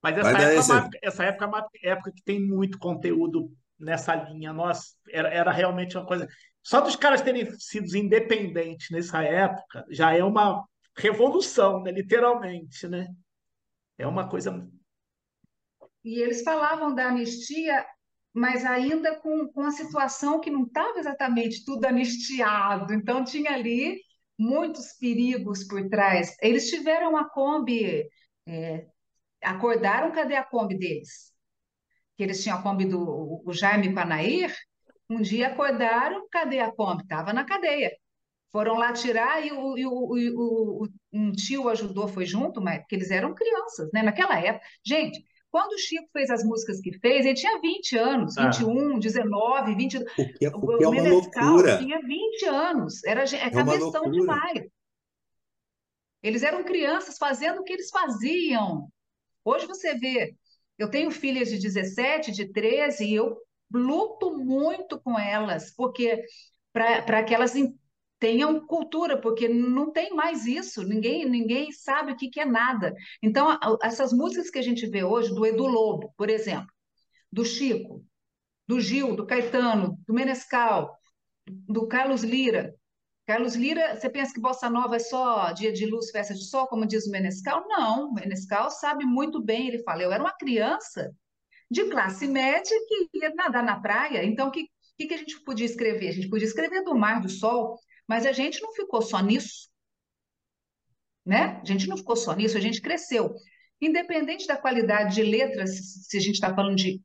Mas 0.03 0.19
essa 0.19 0.77
época. 0.77 0.99
É 1.03 1.09
essa 1.09 1.25
época 1.25 1.69
época 1.83 2.13
que 2.13 2.23
tem 2.23 2.41
muito 2.41 2.79
conteúdo 2.79 3.53
nessa 3.79 4.15
linha. 4.15 4.53
Nossa, 4.53 4.95
era, 5.11 5.29
era 5.29 5.53
realmente 5.53 5.97
uma 5.97 6.07
coisa. 6.07 6.29
Só 6.63 6.81
dos 6.81 6.97
caras 6.97 7.23
terem 7.23 7.49
sido 7.59 7.97
independentes 7.97 8.91
nessa 8.91 9.23
época 9.23 9.85
já 9.91 10.15
é 10.15 10.23
uma 10.23 10.65
revolução, 10.97 11.83
né? 11.83 11.91
literalmente, 11.91 12.87
né? 12.87 13.09
É 13.99 14.07
uma 14.07 14.29
coisa 14.29 14.69
e 16.05 16.21
eles 16.21 16.43
falavam 16.43 16.95
da 16.95 17.09
anistia, 17.09 17.85
mas 18.35 18.65
ainda 18.65 19.17
com, 19.21 19.49
com 19.49 19.63
a 19.63 19.71
situação 19.71 20.41
que 20.41 20.51
não 20.51 20.65
estava 20.65 20.99
exatamente 20.99 21.65
tudo 21.65 21.85
anistiado. 21.87 22.93
Então, 22.93 23.25
tinha 23.25 23.53
ali 23.53 24.01
muitos 24.39 24.95
perigos 24.99 25.65
por 25.65 25.89
trás. 25.89 26.37
Eles 26.41 26.69
tiveram 26.69 27.17
a 27.17 27.29
Kombi, 27.29 28.05
é, 28.47 28.87
acordaram, 29.43 30.13
cadê 30.13 30.37
a 30.37 30.45
Kombi 30.45 30.79
deles? 30.79 31.33
Que 32.17 32.25
eles 32.25 32.43
tinham 32.43 32.59
a 32.59 32.63
Kombi 32.63 32.87
do 32.87 33.43
o 33.47 33.53
Jaime 33.53 33.93
com 33.93 34.01
a 34.01 34.05
Nair, 34.05 34.55
Um 35.11 35.21
dia 35.23 35.49
acordaram, 35.49 36.27
cadê 36.31 36.61
a 36.61 36.73
Kombi? 36.73 37.03
Estava 37.03 37.33
na 37.33 37.45
cadeia. 37.45 37.93
Foram 38.53 38.77
lá 38.77 38.93
tirar 38.93 39.45
e, 39.47 39.53
o, 39.53 39.79
e 39.79 39.87
o, 39.87 40.85
o, 40.85 40.89
um 41.13 41.33
tio 41.33 41.69
ajudou, 41.71 42.09
foi 42.09 42.27
junto, 42.27 42.61
mas 42.61 42.81
porque 42.81 42.97
eles 42.97 43.11
eram 43.11 43.35
crianças, 43.35 43.91
né? 43.93 44.03
Naquela 44.03 44.39
época. 44.41 44.67
Gente, 44.87 45.25
quando 45.53 45.75
o 45.75 45.79
Chico 45.79 46.09
fez 46.15 46.31
as 46.31 46.43
músicas 46.43 46.81
que 46.81 46.99
fez, 46.99 47.27
ele 47.27 47.35
tinha 47.35 47.61
20 47.61 47.99
anos, 47.99 48.35
21, 48.37 48.97
ah. 48.97 48.99
19, 48.99 49.75
20. 49.75 49.99
O 49.99 50.05
que 50.05 50.47
é, 50.47 50.49
o 50.49 50.79
que 50.79 50.85
é 50.85 50.89
uma 50.89 51.09
loucura. 51.11 51.79
tinha 51.79 52.01
20 52.01 52.47
anos, 52.47 53.05
era 53.05 53.23
é, 53.23 53.37
é 53.37 53.51
cabeção 53.51 54.11
demais. 54.11 54.65
Eles 56.23 56.43
eram 56.43 56.65
crianças 56.65 57.19
fazendo 57.19 57.61
o 57.61 57.65
que 57.65 57.75
eles 57.75 57.91
faziam. 57.91 58.89
Hoje 59.45 59.67
você 59.67 59.95
vê, 59.95 60.35
eu 60.79 60.89
tenho 60.89 61.11
filhas 61.11 61.51
de 61.51 61.59
17, 61.59 62.33
de 62.33 62.51
13, 62.51 63.05
e 63.05 63.15
eu 63.15 63.37
luto 63.71 64.39
muito 64.39 64.99
com 65.03 65.19
elas, 65.19 65.71
porque 65.77 66.25
para 66.73 67.23
que 67.25 67.35
elas 67.35 67.53
tenham 68.23 68.65
cultura, 68.65 69.21
porque 69.21 69.49
não 69.49 69.91
tem 69.91 70.15
mais 70.15 70.47
isso, 70.47 70.85
ninguém, 70.85 71.29
ninguém 71.29 71.73
sabe 71.73 72.13
o 72.13 72.17
que, 72.17 72.31
que 72.31 72.39
é 72.39 72.45
nada. 72.45 72.95
Então, 73.21 73.59
essas 73.83 74.13
músicas 74.13 74.49
que 74.49 74.61
a 74.61 74.63
gente 74.63 74.87
vê 74.87 75.03
hoje, 75.03 75.35
do 75.35 75.45
Edu 75.45 75.67
Lobo, 75.67 76.15
por 76.17 76.31
exemplo, 76.31 76.73
do 77.33 77.45
Chico, 77.45 78.07
do 78.69 78.81
Gil, 78.81 79.17
do 79.17 79.27
Caetano, 79.27 79.99
do 80.07 80.15
Menescal, 80.15 80.97
do 81.45 81.89
Carlos 81.89 82.23
Lira. 82.23 82.73
Carlos 83.27 83.57
Lira, 83.57 83.97
você 83.97 84.09
pensa 84.09 84.33
que 84.33 84.41
Bossa 84.41 84.71
Nova 84.71 84.95
é 84.95 85.01
só 85.01 85.51
dia 85.51 85.73
de 85.73 85.85
luz, 85.85 86.13
festa 86.13 86.33
de 86.33 86.45
sol, 86.45 86.69
como 86.69 86.87
diz 86.87 87.09
o 87.09 87.11
Menescal? 87.11 87.67
Não, 87.67 88.11
o 88.11 88.15
Menescal 88.15 88.71
sabe 88.71 89.05
muito 89.05 89.43
bem, 89.43 89.67
ele 89.67 89.83
fala, 89.83 90.01
eu 90.05 90.13
era 90.13 90.23
uma 90.23 90.37
criança 90.37 91.13
de 91.69 91.87
classe 91.87 92.29
média 92.29 92.77
que 92.87 93.19
ia 93.19 93.35
nadar 93.35 93.65
na 93.65 93.81
praia, 93.81 94.25
então 94.25 94.47
o 94.47 94.53
que, 94.53 94.69
que, 94.97 95.09
que 95.09 95.15
a 95.15 95.19
gente 95.19 95.43
podia 95.43 95.67
escrever? 95.67 96.11
A 96.11 96.13
gente 96.13 96.29
podia 96.29 96.47
escrever 96.47 96.85
do 96.85 96.95
mar, 96.95 97.21
do 97.21 97.29
sol, 97.29 97.77
mas 98.13 98.27
a 98.27 98.33
gente 98.33 98.61
não 98.61 98.75
ficou 98.75 99.01
só 99.01 99.21
nisso. 99.21 99.71
Né? 101.25 101.59
A 101.63 101.65
gente 101.65 101.89
não 101.89 101.97
ficou 101.97 102.15
só 102.15 102.35
nisso, 102.35 102.59
a 102.59 102.61
gente 102.61 102.83
cresceu. 102.83 103.35
Independente 103.81 104.47
da 104.47 104.55
qualidade 104.55 105.15
de 105.15 105.23
letras, 105.23 105.71
se 106.07 106.19
a 106.19 106.21
gente 106.21 106.35
está 106.35 106.55
falando 106.55 106.77
de, 106.77 107.01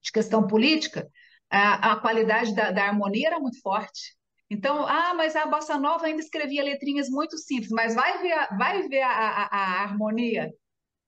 de 0.00 0.10
questão 0.10 0.46
política, 0.46 1.06
a, 1.50 1.92
a 1.92 2.00
qualidade 2.00 2.54
da, 2.54 2.70
da 2.70 2.82
harmonia 2.82 3.26
era 3.26 3.38
muito 3.38 3.60
forte. 3.60 4.16
Então, 4.48 4.86
ah, 4.86 5.12
mas 5.12 5.36
a 5.36 5.44
bossa 5.44 5.76
nova 5.76 6.06
ainda 6.06 6.22
escrevia 6.22 6.64
letrinhas 6.64 7.10
muito 7.10 7.36
simples, 7.36 7.68
mas 7.70 7.94
vai 7.94 8.22
ver 8.22 8.32
a, 8.32 8.56
vai 8.56 8.88
ver 8.88 9.02
a, 9.02 9.10
a, 9.10 9.44
a 9.52 9.82
harmonia. 9.82 10.50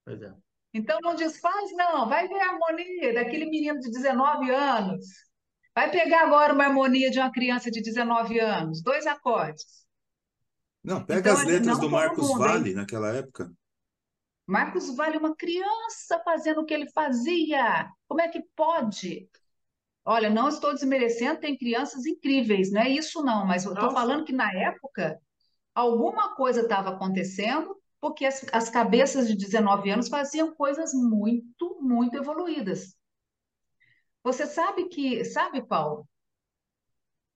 Pois 0.04 0.20
é. 0.20 0.34
Então 0.74 0.98
não 1.00 1.14
desfaz, 1.14 1.72
não, 1.72 2.10
vai 2.10 2.28
ver 2.28 2.40
a 2.42 2.50
harmonia 2.50 3.14
daquele 3.14 3.46
menino 3.46 3.80
de 3.80 3.90
19 3.90 4.50
anos. 4.50 5.06
Vai 5.74 5.90
pegar 5.90 6.22
agora 6.22 6.52
uma 6.52 6.64
harmonia 6.64 7.10
de 7.10 7.18
uma 7.18 7.32
criança 7.32 7.70
de 7.70 7.82
19 7.82 8.38
anos, 8.38 8.82
dois 8.82 9.06
acordes. 9.06 9.84
Não, 10.82 11.04
pega 11.04 11.30
então, 11.30 11.32
as 11.32 11.44
letras 11.44 11.78
do 11.78 11.90
Marcos 11.90 12.28
mundo, 12.28 12.38
Vale 12.38 12.70
hein? 12.70 12.76
naquela 12.76 13.12
época. 13.12 13.50
Marcos 14.46 14.94
Vale, 14.94 15.16
uma 15.16 15.34
criança 15.34 16.20
fazendo 16.24 16.60
o 16.60 16.64
que 16.66 16.74
ele 16.74 16.90
fazia. 16.90 17.90
Como 18.06 18.20
é 18.20 18.28
que 18.28 18.42
pode? 18.54 19.28
Olha, 20.04 20.28
não 20.28 20.48
estou 20.48 20.74
desmerecendo, 20.74 21.40
tem 21.40 21.56
crianças 21.56 22.04
incríveis, 22.04 22.70
não 22.70 22.82
é 22.82 22.90
isso 22.90 23.22
não, 23.22 23.46
mas 23.46 23.64
eu 23.64 23.72
estou 23.72 23.90
falando 23.90 24.24
que 24.24 24.34
na 24.34 24.52
época 24.52 25.18
alguma 25.74 26.36
coisa 26.36 26.60
estava 26.60 26.90
acontecendo 26.90 27.74
porque 27.98 28.26
as, 28.26 28.44
as 28.52 28.68
cabeças 28.68 29.26
de 29.26 29.34
19 29.34 29.88
anos 29.88 30.08
faziam 30.08 30.54
coisas 30.54 30.92
muito, 30.92 31.78
muito 31.80 32.14
evoluídas. 32.16 32.94
Você 34.24 34.46
sabe 34.46 34.88
que, 34.88 35.22
sabe, 35.26 35.62
Paulo, 35.62 36.08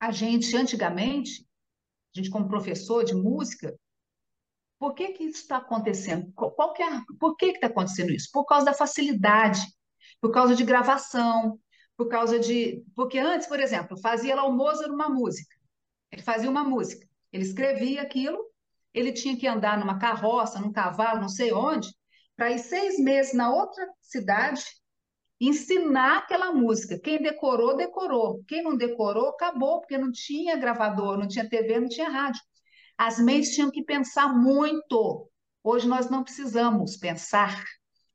a 0.01 0.11
gente 0.11 0.57
antigamente, 0.57 1.47
a 2.15 2.19
gente 2.19 2.31
como 2.31 2.49
professor 2.49 3.05
de 3.05 3.15
música, 3.15 3.79
por 4.79 4.95
que 4.95 5.13
que 5.13 5.25
isso 5.25 5.43
está 5.43 5.59
acontecendo? 5.59 6.33
Qual 6.33 6.73
que 6.73 6.83
é, 6.83 6.89
por 7.21 7.37
que 7.37 7.47
está 7.47 7.67
acontecendo 7.67 8.11
isso? 8.11 8.31
Por 8.33 8.47
causa 8.47 8.65
da 8.65 8.73
facilidade, 8.73 9.61
por 10.19 10.31
causa 10.31 10.55
de 10.55 10.65
gravação, 10.65 11.61
por 11.95 12.09
causa 12.09 12.39
de. 12.39 12.83
Porque 12.95 13.19
antes, 13.19 13.47
por 13.47 13.61
exemplo, 13.61 14.01
fazia 14.01 14.35
lá 14.35 14.45
o 14.45 14.53
Mozart 14.53 14.91
uma 14.91 15.11
música. 15.11 15.55
Ele 16.11 16.23
fazia 16.23 16.49
uma 16.49 16.65
música, 16.65 17.07
ele 17.31 17.43
escrevia 17.43 18.01
aquilo, 18.01 18.39
ele 18.95 19.13
tinha 19.13 19.37
que 19.37 19.47
andar 19.47 19.79
numa 19.79 19.99
carroça, 19.99 20.59
num 20.59 20.73
cavalo, 20.73 21.21
não 21.21 21.29
sei 21.29 21.53
onde, 21.53 21.93
para 22.35 22.51
ir 22.51 22.59
seis 22.61 22.99
meses 22.99 23.35
na 23.35 23.53
outra 23.53 23.87
cidade 24.01 24.65
ensinar 25.41 26.19
aquela 26.19 26.53
música. 26.53 26.99
Quem 26.99 27.23
decorou, 27.23 27.77
decorou. 27.77 28.43
Quem 28.47 28.63
não 28.63 28.77
decorou, 28.77 29.29
acabou, 29.29 29.81
porque 29.81 29.97
não 29.97 30.11
tinha 30.11 30.57
gravador, 30.57 31.17
não 31.17 31.29
tinha 31.29 31.49
TV, 31.49 31.81
não 31.81 31.89
tinha 31.89 32.09
rádio. 32.09 32.41
As 32.97 33.19
mentes 33.19 33.55
tinham 33.55 33.71
que 33.71 33.85
pensar 33.85 34.29
muito. 34.29 35.31
Hoje 35.63 35.87
nós 35.87 36.11
não 36.11 36.25
precisamos 36.25 36.97
pensar. 36.97 37.65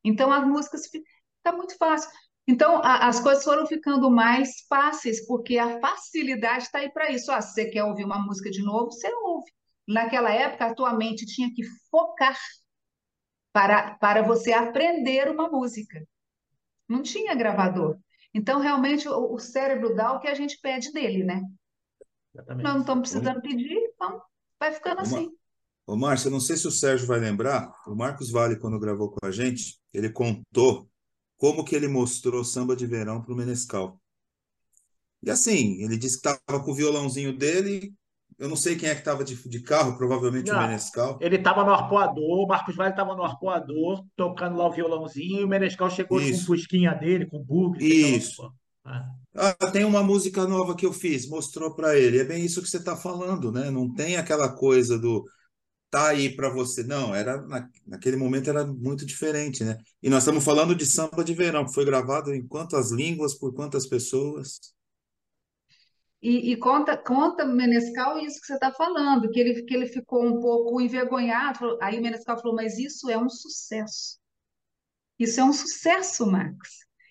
Então 0.03 0.31
as 0.31 0.45
músicas 0.45 0.81
está 0.85 1.55
muito 1.55 1.77
fácil. 1.77 2.09
Então 2.45 2.81
a, 2.83 3.07
as 3.07 3.19
coisas 3.21 3.43
foram 3.43 3.65
ficando 3.65 4.11
mais 4.11 4.65
fáceis 4.67 5.25
porque 5.25 5.57
a 5.57 5.79
facilidade 5.79 6.63
está 6.63 6.79
aí 6.79 6.91
para 6.91 7.11
isso. 7.11 7.31
Ah, 7.31 7.41
se 7.41 7.53
você 7.53 7.69
quer 7.69 7.85
ouvir 7.85 8.03
uma 8.03 8.19
música 8.19 8.49
de 8.51 8.61
novo, 8.61 8.91
você 8.91 9.11
ouve. 9.13 9.49
Naquela 9.87 10.31
época 10.31 10.65
a 10.65 10.73
tua 10.73 10.93
mente 10.93 11.25
tinha 11.25 11.49
que 11.53 11.63
focar 11.89 12.37
para, 13.53 13.95
para 13.95 14.21
você 14.23 14.51
aprender 14.51 15.29
uma 15.29 15.49
música. 15.49 16.05
Não 16.87 17.01
tinha 17.01 17.35
gravador. 17.35 17.97
Então, 18.33 18.59
realmente, 18.59 19.07
o, 19.07 19.33
o 19.33 19.39
cérebro 19.39 19.95
dá 19.95 20.13
o 20.13 20.19
que 20.19 20.27
a 20.27 20.33
gente 20.33 20.59
pede 20.59 20.91
dele, 20.91 21.23
né? 21.23 21.41
Exatamente. 22.33 22.63
Nós 22.63 22.73
não 22.73 22.81
estamos 22.81 23.09
precisando 23.09 23.41
pedir, 23.41 23.77
então 23.93 24.21
vai 24.59 24.73
ficando 24.73 25.01
assim. 25.01 25.31
Ô, 25.85 25.95
Márcio, 25.95 26.31
não 26.31 26.39
sei 26.39 26.57
se 26.57 26.67
o 26.67 26.71
Sérgio 26.71 27.05
vai 27.05 27.19
lembrar, 27.19 27.71
o 27.85 27.95
Marcos 27.95 28.31
Vale, 28.31 28.57
quando 28.57 28.79
gravou 28.79 29.11
com 29.11 29.25
a 29.25 29.31
gente, 29.31 29.77
ele 29.93 30.09
contou 30.09 30.89
como 31.37 31.63
que 31.65 31.75
ele 31.75 31.87
mostrou 31.87 32.43
samba 32.43 32.75
de 32.75 32.87
verão 32.87 33.21
para 33.21 33.33
o 33.33 33.35
Menescal. 33.35 34.01
E 35.21 35.29
assim, 35.29 35.81
ele 35.81 35.97
disse 35.97 36.19
que 36.19 36.27
estava 36.27 36.63
com 36.63 36.71
o 36.71 36.75
violãozinho 36.75 37.37
dele, 37.37 37.93
eu 38.37 38.49
não 38.49 38.55
sei 38.55 38.75
quem 38.75 38.89
é 38.89 38.93
que 38.93 39.01
estava 39.01 39.23
de, 39.23 39.35
de, 39.47 39.59
carro, 39.61 39.97
provavelmente 39.97 40.51
não, 40.51 40.57
o 40.57 40.61
Menescal. 40.61 41.17
Ele 41.21 41.35
estava 41.35 41.63
no 41.63 41.71
arpoador, 41.71 42.43
o 42.43 42.47
Marcos 42.47 42.75
Vale 42.75 42.91
estava 42.91 43.15
no 43.15 43.23
arpoador, 43.23 44.03
tocando 44.15 44.57
lá 44.57 44.67
o 44.67 44.71
violãozinho, 44.71 45.41
e 45.41 45.43
o 45.43 45.47
Menescal 45.47 45.89
chegou 45.89 46.19
Isso. 46.19 46.31
com 46.31 46.37
o 46.37 46.57
fusquinha 46.57 46.93
dele, 46.93 47.25
com 47.25 47.37
o 47.37 47.43
bug. 47.43 47.83
Isso. 47.83 48.41
Então, 48.41 48.53
ah, 49.35 49.53
tem 49.71 49.85
uma 49.85 50.03
música 50.03 50.45
nova 50.45 50.75
que 50.75 50.85
eu 50.85 50.93
fiz, 50.93 51.27
mostrou 51.27 51.73
para 51.73 51.97
ele. 51.97 52.19
É 52.19 52.23
bem 52.23 52.43
isso 52.43 52.61
que 52.61 52.69
você 52.69 52.77
está 52.77 52.95
falando, 52.95 53.51
né? 53.51 53.71
Não 53.71 53.91
tem 53.93 54.17
aquela 54.17 54.49
coisa 54.49 54.99
do 54.99 55.25
tá 55.89 56.09
aí 56.09 56.35
para 56.35 56.49
você. 56.49 56.83
Não, 56.83 57.13
era 57.13 57.41
na, 57.43 57.69
naquele 57.85 58.17
momento 58.17 58.49
era 58.49 58.65
muito 58.65 59.05
diferente, 59.05 59.63
né? 59.63 59.77
E 60.01 60.09
nós 60.09 60.23
estamos 60.23 60.43
falando 60.43 60.75
de 60.75 60.85
samba 60.85 61.23
de 61.23 61.33
verão, 61.33 61.65
que 61.65 61.73
foi 61.73 61.85
gravado 61.85 62.33
em 62.33 62.45
quantas 62.45 62.91
línguas, 62.91 63.35
por 63.35 63.53
quantas 63.53 63.87
pessoas? 63.87 64.59
E, 66.23 66.53
e, 66.53 66.57
conta, 66.57 66.95
conta 66.97 67.45
Menescal 67.45 68.17
isso 68.17 68.39
que 68.39 68.47
você 68.47 68.53
está 68.53 68.71
falando, 68.71 69.29
que 69.29 69.37
ele, 69.39 69.63
que 69.63 69.73
ele 69.73 69.87
ficou 69.87 70.25
um 70.25 70.39
pouco 70.39 70.79
envergonhado. 70.79 71.77
Aí 71.81 71.99
Menescal 71.99 72.37
falou, 72.39 72.55
mas 72.55 72.79
isso 72.79 73.09
é 73.09 73.17
um 73.17 73.29
sucesso. 73.29 74.17
Isso 75.19 75.39
é 75.41 75.43
um 75.43 75.51
sucesso, 75.53 76.25
Marcos. 76.25 76.69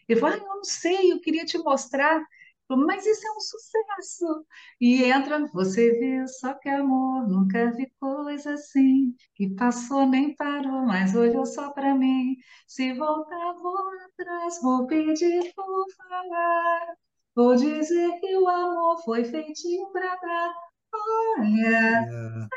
Ele 0.08 0.18
falou, 0.18 0.36
ah, 0.36 0.38
eu 0.38 0.46
não 0.46 0.64
sei, 0.64 1.12
eu 1.12 1.20
queria 1.20 1.44
te 1.44 1.58
mostrar. 1.58 2.24
Falou, 2.66 2.86
mas 2.86 3.06
isso 3.06 3.26
é 3.26 3.30
um 3.32 3.40
sucesso. 3.40 4.46
E 4.80 5.04
entra, 5.04 5.46
você 5.52 5.92
viu 5.98 6.26
só 6.28 6.54
que 6.54 6.68
amor, 6.70 7.28
nunca 7.28 7.70
vi 7.72 7.90
coisa 8.00 8.54
assim, 8.54 9.14
que 9.34 9.50
passou 9.54 10.06
nem 10.06 10.34
parou, 10.34 10.86
mas 10.86 11.14
olhou 11.14 11.44
só 11.46 11.70
para 11.70 11.94
mim. 11.94 12.36
Se 12.66 12.94
voltar, 12.94 13.52
vou 13.60 13.76
atrás, 14.06 14.58
vou 14.62 14.86
pedir 14.86 15.52
por 15.54 15.86
falar. 16.08 16.96
Vou 17.34 17.56
dizer 17.56 18.20
que 18.20 18.36
o 18.36 18.46
amor 18.48 19.02
foi 19.04 19.24
feitinho 19.24 19.90
para 19.90 20.16
dar. 20.16 20.54
Olha, 20.94 22.48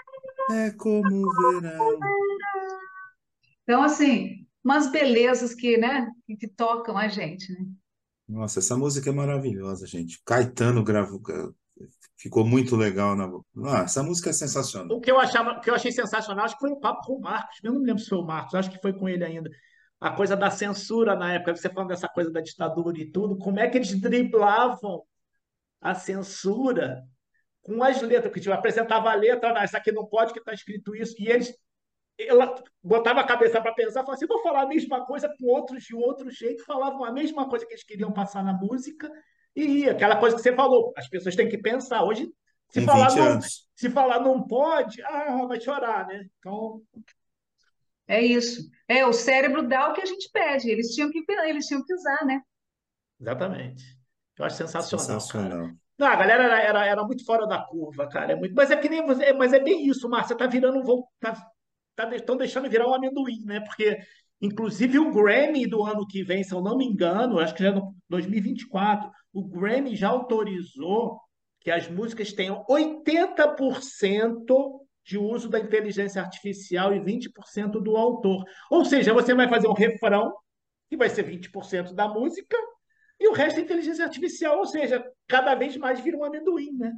é 0.52 0.72
como 0.72 1.26
o 1.26 1.60
verão. 1.62 2.00
Então, 3.64 3.82
assim, 3.82 4.46
umas 4.64 4.92
belezas 4.92 5.56
que, 5.56 5.78
né, 5.78 6.12
que 6.40 6.48
tocam 6.48 6.98
a 6.98 7.08
gente, 7.08 7.52
né? 7.54 7.66
Nossa, 8.28 8.60
essa 8.60 8.76
música 8.76 9.10
é 9.10 9.14
maravilhosa, 9.14 9.88
gente. 9.88 10.22
Caetano 10.26 10.84
gravou, 10.84 11.22
ficou 12.18 12.46
muito 12.46 12.76
legal 12.76 13.16
na. 13.16 13.30
Ah, 13.70 13.84
essa 13.84 14.04
música 14.04 14.32
é 14.32 14.34
sensacional. 14.34 14.98
O 14.98 15.00
que 15.00 15.12
eu 15.12 15.20
achava, 15.20 15.52
o 15.52 15.62
que 15.62 15.70
eu 15.70 15.76
achei 15.76 15.92
sensacional, 15.92 16.44
acho 16.44 16.56
que 16.56 16.62
foi 16.62 16.72
o 16.72 16.80
papo 16.80 17.06
com 17.06 17.14
o 17.14 17.22
Marcos. 17.22 17.60
Eu 17.64 17.72
não 17.72 17.80
me 17.80 17.86
lembro 17.86 18.02
se 18.02 18.10
foi 18.10 18.18
o 18.18 18.26
Marcos, 18.26 18.56
acho 18.56 18.72
que 18.72 18.82
foi 18.82 18.94
com 18.94 19.08
ele 19.08 19.24
ainda 19.24 19.50
a 20.06 20.12
coisa 20.12 20.38
da 20.38 20.52
censura 20.52 21.16
na 21.16 21.34
época, 21.34 21.56
você 21.56 21.68
falando 21.68 21.90
dessa 21.90 22.08
coisa 22.08 22.30
da 22.32 22.40
ditadura 22.40 22.96
e 23.00 23.10
tudo, 23.10 23.40
como 23.40 23.60
é 23.60 23.68
que 23.68 23.80
eles 23.80 24.00
driblavam 24.00 25.02
a 25.82 25.96
censura 25.96 27.04
com 27.64 27.84
as 27.84 28.00
letras, 28.04 28.32
que 28.32 28.40
tipo, 28.40 28.54
apresentava 28.54 29.10
a 29.10 29.16
letra, 29.16 29.52
não, 29.52 29.64
isso 29.64 29.76
aqui 29.76 29.92
não 29.92 30.06
pode, 30.06 30.32
que 30.32 30.38
está 30.38 30.54
escrito 30.54 30.96
isso, 30.96 31.16
e 31.18 31.28
eles 31.28 31.58
ela 32.20 32.54
botava 32.84 33.22
a 33.22 33.26
cabeça 33.26 33.60
para 33.60 33.74
pensar, 33.74 34.02
falava 34.02 34.14
assim, 34.14 34.28
vou 34.28 34.44
falar 34.44 34.62
a 34.62 34.68
mesma 34.68 35.04
coisa 35.08 35.28
com 35.40 35.48
outros 35.48 35.84
de 35.84 35.96
outro 35.96 36.30
jeito, 36.30 36.64
falavam 36.66 37.04
a 37.04 37.12
mesma 37.12 37.50
coisa 37.50 37.66
que 37.66 37.74
eles 37.74 37.84
queriam 37.84 38.12
passar 38.12 38.44
na 38.44 38.54
música, 38.54 39.12
E 39.56 39.90
aquela 39.90 40.18
coisa 40.18 40.36
que 40.36 40.42
você 40.44 40.54
falou, 40.54 40.94
as 40.96 41.10
pessoas 41.10 41.36
têm 41.36 41.50
que 41.50 41.58
pensar. 41.58 42.04
Hoje, 42.04 42.32
se, 42.70 42.86
falar 42.86 43.16
não, 43.16 43.40
se 43.42 43.90
falar 43.90 44.20
não 44.20 44.46
pode, 44.46 45.02
ah, 45.02 45.46
vai 45.48 45.60
chorar, 45.60 46.06
né? 46.06 46.28
Então. 46.38 46.84
É 48.08 48.22
isso. 48.22 48.70
É, 48.88 49.06
o 49.06 49.14
cérebro 49.14 49.68
dá 49.68 49.90
o 49.90 49.94
que 49.94 50.02
a 50.02 50.06
gente 50.06 50.30
pede. 50.32 50.70
Eles 50.70 50.94
tinham 50.94 51.10
que, 51.10 51.24
eles 51.28 51.66
tinham 51.66 51.84
que 51.84 51.94
usar, 51.94 52.26
né? 52.26 52.42
Exatamente. 53.20 53.84
Eu 54.38 54.46
acho 54.46 54.58
sensacional. 54.58 55.06
sensacional. 55.06 55.68
Cara. 55.68 55.76
Não, 55.98 56.08
a 56.08 56.16
galera 56.16 56.44
era, 56.44 56.62
era, 56.62 56.86
era, 56.86 57.04
muito 57.04 57.26
fora 57.26 57.48
da 57.48 57.64
curva, 57.64 58.08
cara. 58.08 58.34
É 58.34 58.36
muito, 58.36 58.54
mas 58.54 58.70
é 58.70 58.76
que 58.76 58.90
nem 58.90 59.06
você, 59.06 59.32
mas 59.34 59.54
é 59.54 59.60
bem 59.60 59.88
isso, 59.88 60.10
Márcia. 60.10 60.36
Tá 60.36 60.46
virando 60.46 60.80
um. 60.80 61.04
Tá, 61.20 61.52
tá, 61.96 62.16
estão 62.16 62.36
deixando 62.36 62.70
virar 62.70 62.88
um 62.88 62.94
amendoim, 62.94 63.44
né? 63.46 63.62
Porque, 63.62 63.98
inclusive, 64.42 65.00
o 65.00 65.12
Grammy 65.12 65.66
do 65.66 65.84
ano 65.84 66.06
que 66.06 66.24
vem, 66.24 66.44
se 66.44 66.54
eu 66.54 66.62
não 66.62 66.78
me 66.78 66.86
engano, 66.86 67.40
acho 67.40 67.56
que 67.56 67.64
já 67.64 67.70
é 67.70 67.74
no 67.74 67.96
2024, 68.10 69.10
o 69.34 69.48
Grammy 69.48 69.96
já 69.96 70.10
autorizou 70.10 71.22
que 71.62 71.72
as 71.72 71.90
músicas 71.90 72.34
tenham 72.34 72.64
80% 72.70 74.85
de 75.06 75.18
uso 75.18 75.48
da 75.48 75.60
inteligência 75.60 76.22
artificial 76.22 76.94
e 76.94 77.00
20% 77.00 77.82
do 77.82 77.96
autor. 77.96 78.44
Ou 78.72 78.84
seja, 78.84 79.14
você 79.14 79.34
vai 79.34 79.48
fazer 79.48 79.68
um 79.68 79.74
refrão, 79.74 80.34
que 80.90 80.98
vai 80.98 81.10
ser 81.10 81.24
20% 81.24 81.94
da 81.94 82.08
música, 82.08 82.58
e 83.20 83.28
o 83.28 83.34
resto 83.34 83.60
é 83.60 83.64
inteligência 83.64 84.04
artificial, 84.04 84.58
ou 84.58 84.66
seja, 84.66 85.04
cada 85.28 85.56
vez 85.56 85.78
mais 85.78 86.00
vira 86.00 86.18
um 86.18 86.24
amendoim, 86.24 86.72
né? 86.74 86.92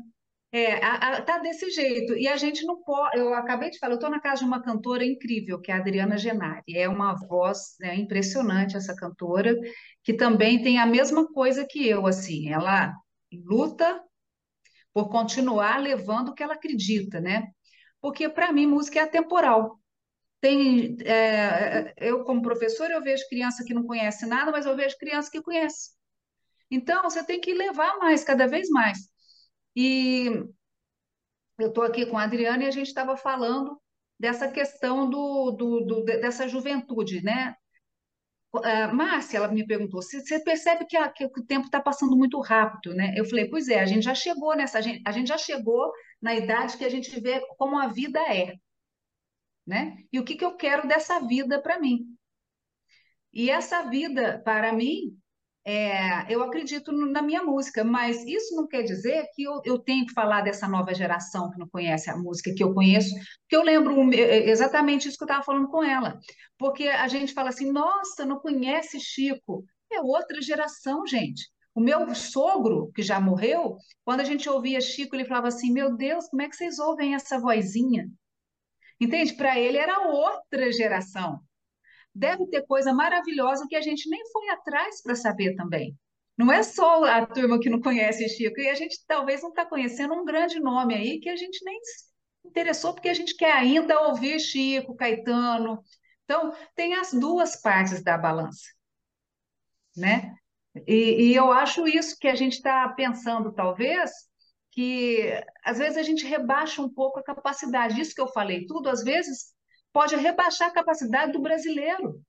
É, 0.50 0.84
a, 0.84 0.96
a, 0.96 1.22
tá 1.22 1.40
desse 1.40 1.70
jeito. 1.70 2.14
E 2.14 2.28
a 2.28 2.38
gente 2.38 2.66
não 2.66 2.82
pode. 2.82 3.18
Eu 3.18 3.34
acabei 3.34 3.70
de 3.70 3.78
falar, 3.78 3.94
eu 3.94 3.98
estou 3.98 4.10
na 4.10 4.22
casa 4.22 4.40
de 4.40 4.48
uma 4.48 4.62
cantora 4.64 5.06
incrível, 5.06 5.60
que 5.60 5.72
é 5.72 5.76
a 5.76 5.78
Adriana 5.78 6.18
Genari. 6.18 6.78
É 6.78 6.88
uma 6.88 7.14
voz 7.28 7.76
né, 7.82 7.96
impressionante, 7.96 8.78
essa 8.78 8.96
cantora, 8.96 9.54
que 10.04 10.14
também 10.14 10.62
tem 10.62 10.80
a 10.80 10.86
mesma 10.86 11.28
coisa 11.34 11.66
que 11.70 11.86
eu, 11.88 12.08
assim. 12.08 12.50
Ela 12.50 12.94
luta 13.46 14.02
por 14.94 15.10
continuar 15.10 15.78
levando 15.82 16.30
o 16.30 16.34
que 16.34 16.42
ela 16.42 16.54
acredita, 16.54 17.20
né? 17.20 17.44
Porque, 18.08 18.30
para 18.30 18.54
mim, 18.54 18.66
música 18.66 19.00
é 19.00 19.04
atemporal. 19.04 19.78
Tem, 20.40 20.96
é, 21.04 21.94
eu, 21.98 22.24
como 22.24 22.42
professora, 22.42 22.94
eu 22.94 23.02
vejo 23.02 23.28
criança 23.28 23.66
que 23.66 23.74
não 23.74 23.84
conhece 23.86 24.26
nada, 24.26 24.50
mas 24.50 24.66
eu 24.66 24.78
vejo 24.78 24.98
criança 24.98 25.30
que 25.30 25.42
conhece. 25.42 25.90
Então, 26.72 27.04
você 27.04 27.22
tem 27.22 27.42
que 27.42 27.54
levar 27.54 27.98
mais, 27.98 28.24
cada 28.24 28.48
vez 28.48 28.70
mais. 28.70 29.10
E 29.76 30.42
eu 31.60 31.68
estou 31.68 31.84
aqui 31.84 32.06
com 32.06 32.18
a 32.18 32.24
Adriana 32.24 32.64
e 32.64 32.68
a 32.68 32.72
gente 32.72 32.88
estava 32.88 33.18
falando 33.18 33.78
dessa 34.18 34.50
questão 34.50 35.10
do, 35.10 35.52
do, 35.52 35.82
do, 35.82 36.06
dessa 36.06 36.48
juventude, 36.48 37.22
né? 37.22 37.58
Uh, 38.58 38.94
Márcia, 38.94 39.38
ela 39.38 39.48
me 39.48 39.66
perguntou, 39.66 40.02
você 40.02 40.40
percebe 40.40 40.86
que, 40.86 40.98
a, 40.98 41.10
que 41.10 41.26
o 41.26 41.46
tempo 41.46 41.66
está 41.66 41.80
passando 41.80 42.16
muito 42.16 42.40
rápido, 42.40 42.94
né? 42.94 43.14
Eu 43.16 43.26
falei, 43.26 43.50
pois 43.50 43.68
é, 43.68 43.80
a 43.80 43.86
gente 43.86 44.04
já 44.04 44.16
chegou 44.16 44.56
nessa, 44.56 44.78
a 44.78 44.82
gente, 44.82 45.02
a 45.06 45.12
gente 45.12 45.28
já 45.28 45.38
chegou 45.38 45.92
na 46.22 46.36
idade 46.36 46.78
que 46.78 46.86
a 46.86 46.90
gente 46.90 47.20
vê 47.20 47.42
como 47.58 47.78
a 47.78 47.88
vida 47.88 48.20
é, 48.20 48.56
né? 49.66 49.98
E 50.12 50.20
o 50.20 50.24
que, 50.24 50.36
que 50.36 50.46
eu 50.46 50.56
quero 50.56 50.88
dessa 50.88 51.20
vida 51.20 51.62
para 51.62 51.80
mim. 51.80 52.16
E 53.34 53.50
essa 53.50 53.84
vida, 53.84 54.42
para 54.44 54.74
mim, 54.74 55.18
é, 55.70 56.26
eu 56.34 56.42
acredito 56.42 56.94
na 56.94 57.22
minha 57.22 57.44
música, 57.44 57.84
mas 57.84 58.26
isso 58.26 58.56
não 58.56 58.66
quer 58.66 58.84
dizer 58.84 59.28
que 59.36 59.44
eu, 59.44 59.60
eu 59.66 59.78
tenho 59.78 60.06
que 60.06 60.14
falar 60.14 60.40
dessa 60.40 60.66
nova 60.66 60.94
geração 60.94 61.52
que 61.52 61.60
não 61.60 61.68
conhece 61.68 62.10
a 62.10 62.16
música 62.16 62.54
que 62.56 62.64
eu 62.64 62.74
conheço, 62.74 63.14
porque 63.42 63.56
eu 63.58 63.64
lembro 63.64 64.14
exatamente 64.14 65.10
isso 65.10 65.18
que 65.18 65.26
eu 65.26 65.28
estava 65.28 65.44
falando 65.44 65.68
com 65.68 65.84
ela. 65.84 66.18
Porque 66.58 66.88
a 66.88 67.10
gente 67.10 67.34
fala 67.34 67.50
assim, 67.50 67.70
nossa, 67.70 68.26
não 68.26 68.40
conhece 68.40 68.98
Chico. 68.98 69.66
É 69.92 70.00
outra 70.00 70.42
geração, 70.42 71.06
gente. 71.06 71.52
O 71.76 71.82
meu 71.82 72.16
sogro, 72.16 72.90
que 72.96 73.04
já 73.04 73.20
morreu, 73.20 73.76
quando 74.06 74.22
a 74.22 74.24
gente 74.24 74.50
ouvia 74.50 74.80
Chico, 74.80 75.18
ele 75.18 75.26
falava 75.26 75.50
assim: 75.50 75.72
Meu 75.72 75.96
Deus, 75.96 76.28
como 76.28 76.42
é 76.42 76.50
que 76.50 76.56
vocês 76.56 76.80
ouvem 76.80 77.14
essa 77.14 77.40
vozinha? 77.40 78.10
Entende? 79.00 79.36
Para 79.36 79.60
ele 79.60 79.78
era 79.78 80.08
outra 80.08 80.72
geração 80.72 81.40
deve 82.17 82.47
ter 82.47 82.65
coisa 82.65 82.93
maravilhosa 82.93 83.67
que 83.69 83.75
a 83.75 83.82
gente 83.82 84.10
nem 84.10 84.21
foi 84.32 84.49
atrás 84.49 85.01
para 85.01 85.15
saber 85.15 85.56
também. 85.56 85.95
Não 86.38 86.51
é 86.51 86.62
só 86.62 87.03
a 87.03 87.25
turma 87.25 87.60
que 87.60 87.69
não 87.69 87.82
conhece 87.82 88.27
Chico, 88.30 88.60
e 88.60 88.69
a 88.69 88.75
gente 88.75 89.03
talvez 89.08 89.41
não 89.41 89.49
está 89.49 89.65
conhecendo 89.65 90.13
um 90.13 90.25
grande 90.25 90.60
nome 90.60 90.93
aí 90.93 91.19
que 91.19 91.30
a 91.30 91.36
gente 91.36 91.63
nem 91.63 91.80
interessou, 92.45 92.93
porque 92.93 93.10
a 93.10 93.13
gente 93.13 93.36
quer 93.36 93.51
ainda 93.51 93.99
ouvir 94.01 94.39
Chico, 94.39 94.95
Caetano. 94.95 95.82
Então, 96.25 96.53
tem 96.75 96.93
as 96.95 97.12
duas 97.13 97.60
partes 97.62 98.03
da 98.03 98.17
balança, 98.17 98.67
né? 99.95 100.36
E, 100.86 101.30
e 101.32 101.36
eu 101.36 101.51
acho 101.51 101.88
isso 101.88 102.17
que 102.19 102.27
a 102.27 102.36
gente 102.36 102.53
está 102.53 102.88
pensando, 102.89 103.51
talvez, 103.51 104.12
que 104.71 105.34
às 105.63 105.80
vezes 105.80 105.97
a 105.97 106.03
gente 106.03 106.25
rebaixa 106.25 106.82
um 106.82 106.89
pouco 106.89 107.19
a 107.19 107.23
capacidade. 107.23 107.99
Isso 107.99 108.13
que 108.13 108.21
eu 108.21 108.27
falei 108.27 108.65
tudo, 108.67 108.89
às 108.89 109.03
vezes 109.03 109.56
pode 109.98 110.16
rebaixar 110.16 110.68
a 110.68 110.74
capacidade 110.74 111.32
do 111.32 111.42
brasileiro. 111.42 112.22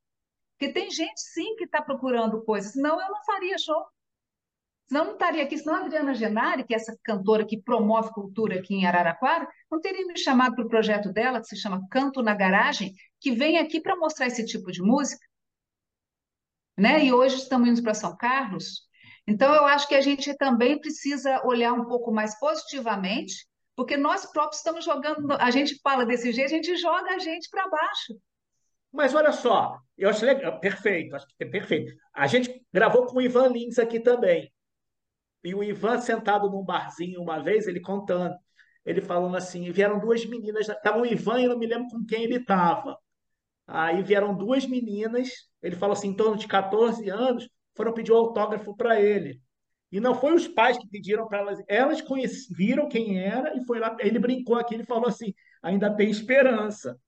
Porque 0.57 0.73
tem 0.73 0.91
gente, 0.91 1.21
sim, 1.21 1.55
que 1.57 1.65
está 1.65 1.83
procurando 1.83 2.43
coisas. 2.43 2.73
Senão 2.73 2.99
eu 2.99 3.11
não 3.11 3.23
faria 3.25 3.59
show. 3.59 3.85
Senão 4.87 5.05
não 5.05 5.13
estaria 5.13 5.43
aqui. 5.43 5.59
Senão 5.59 5.75
a 5.75 5.81
Adriana 5.81 6.15
Genari, 6.15 6.65
que 6.65 6.73
é 6.73 6.77
essa 6.79 6.99
cantora 7.05 7.45
que 7.45 7.61
promove 7.61 8.11
cultura 8.15 8.59
aqui 8.59 8.75
em 8.75 8.87
Araraquara, 8.87 9.47
não 9.71 9.83
teria 9.83 10.07
me 10.07 10.17
chamado 10.17 10.55
para 10.55 10.65
o 10.65 10.69
projeto 10.69 11.13
dela, 11.13 11.43
que 11.43 11.47
se 11.47 11.57
chama 11.57 11.87
Canto 11.91 12.23
na 12.23 12.35
Garagem, 12.35 12.95
que 13.21 13.33
vem 13.33 13.59
aqui 13.59 13.83
para 13.83 13.97
mostrar 13.97 14.29
esse 14.29 14.47
tipo 14.47 14.73
de 14.73 14.81
música. 14.81 15.23
Né? 16.75 17.05
E 17.05 17.13
hoje 17.13 17.37
estamos 17.37 17.69
indo 17.69 17.83
para 17.83 17.93
São 17.93 18.17
Carlos. 18.17 18.89
Então, 19.27 19.55
eu 19.55 19.67
acho 19.67 19.87
que 19.87 19.95
a 19.95 20.01
gente 20.01 20.35
também 20.39 20.81
precisa 20.81 21.47
olhar 21.47 21.75
um 21.75 21.85
pouco 21.85 22.11
mais 22.11 22.39
positivamente 22.41 23.47
porque 23.79 23.97
nós 23.97 24.27
próprios 24.27 24.57
estamos 24.57 24.85
jogando, 24.85 25.31
a 25.35 25.53
gente 25.53 25.79
fala 25.81 26.05
desse 26.05 26.33
jeito, 26.33 26.49
a 26.49 26.57
gente 26.57 26.77
joga 26.77 27.15
a 27.15 27.19
gente 27.21 27.49
para 27.49 27.69
baixo. 27.69 28.13
Mas 28.91 29.15
olha 29.15 29.31
só, 29.31 29.79
eu 29.97 30.11
acho 30.11 30.27
legal, 30.27 30.59
perfeito, 30.59 31.15
acho 31.15 31.25
que 31.29 31.45
é 31.45 31.47
perfeito. 31.47 31.95
A 32.13 32.27
gente 32.27 32.61
gravou 32.73 33.07
com 33.07 33.19
o 33.19 33.23
Ivan 33.23 33.47
Lins 33.47 33.79
aqui 33.79 34.01
também. 34.01 34.53
E 35.45 35.55
o 35.55 35.63
Ivan 35.63 36.01
sentado 36.01 36.51
num 36.51 36.65
barzinho 36.65 37.23
uma 37.23 37.39
vez, 37.41 37.69
ele 37.69 37.79
contando, 37.79 38.35
ele 38.85 39.01
falando 39.01 39.37
assim, 39.37 39.71
vieram 39.71 40.01
duas 40.01 40.27
meninas, 40.27 40.69
estava 40.69 40.99
o 40.99 41.07
Ivan 41.07 41.41
e 41.41 41.45
eu 41.45 41.51
não 41.51 41.59
me 41.61 41.67
lembro 41.69 41.87
com 41.89 42.05
quem 42.05 42.25
ele 42.25 42.39
estava. 42.39 42.99
Aí 43.65 44.03
vieram 44.03 44.37
duas 44.37 44.67
meninas, 44.67 45.49
ele 45.63 45.77
falou 45.77 45.93
assim, 45.93 46.09
em 46.09 46.17
torno 46.17 46.37
de 46.37 46.49
14 46.49 47.09
anos, 47.09 47.49
foram 47.77 47.95
pedir 47.95 48.11
o 48.11 48.17
autógrafo 48.17 48.77
para 48.77 49.01
ele. 49.01 49.41
E 49.91 50.01
não 50.01 50.15
foi 50.15 50.35
os 50.35 50.47
pais 50.47 50.77
que 50.77 50.87
pediram 50.87 51.27
para 51.27 51.39
elas, 51.39 51.63
elas 51.67 52.05
viram 52.51 52.89
quem 52.89 53.19
era 53.19 53.57
e 53.57 53.65
foi 53.65 53.79
lá. 53.79 53.97
Ele 54.01 54.19
brincou 54.19 54.57
aqui, 54.57 54.75
ele 54.75 54.85
falou 54.85 55.09
assim: 55.09 55.35
ainda 55.63 55.95
tem 55.95 56.11
esperança. 56.11 56.99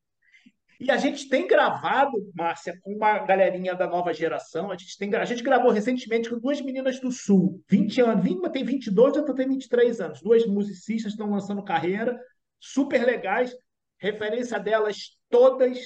E 0.80 0.90
a 0.90 0.96
gente 0.96 1.28
tem 1.28 1.46
gravado, 1.46 2.16
Márcia, 2.34 2.80
com 2.80 2.94
uma 2.94 3.18
galerinha 3.18 3.74
da 3.74 3.86
nova 3.86 4.14
geração. 4.14 4.70
A 4.70 4.76
gente, 4.76 4.96
tem, 4.96 5.14
a 5.14 5.26
gente 5.26 5.42
gravou 5.42 5.70
recentemente 5.70 6.30
com 6.30 6.38
duas 6.38 6.58
meninas 6.62 6.98
do 6.98 7.12
Sul, 7.12 7.62
20 7.68 8.00
anos. 8.00 8.26
Uma 8.26 8.48
tem 8.48 8.64
22, 8.64 9.18
outra 9.18 9.34
tem 9.34 9.46
23 9.46 10.00
anos. 10.00 10.22
Duas 10.22 10.46
musicistas 10.46 11.12
estão 11.12 11.30
lançando 11.30 11.62
carreira, 11.62 12.18
super 12.58 13.04
legais. 13.04 13.54
Referência 13.98 14.58
delas 14.58 15.18
todas 15.28 15.78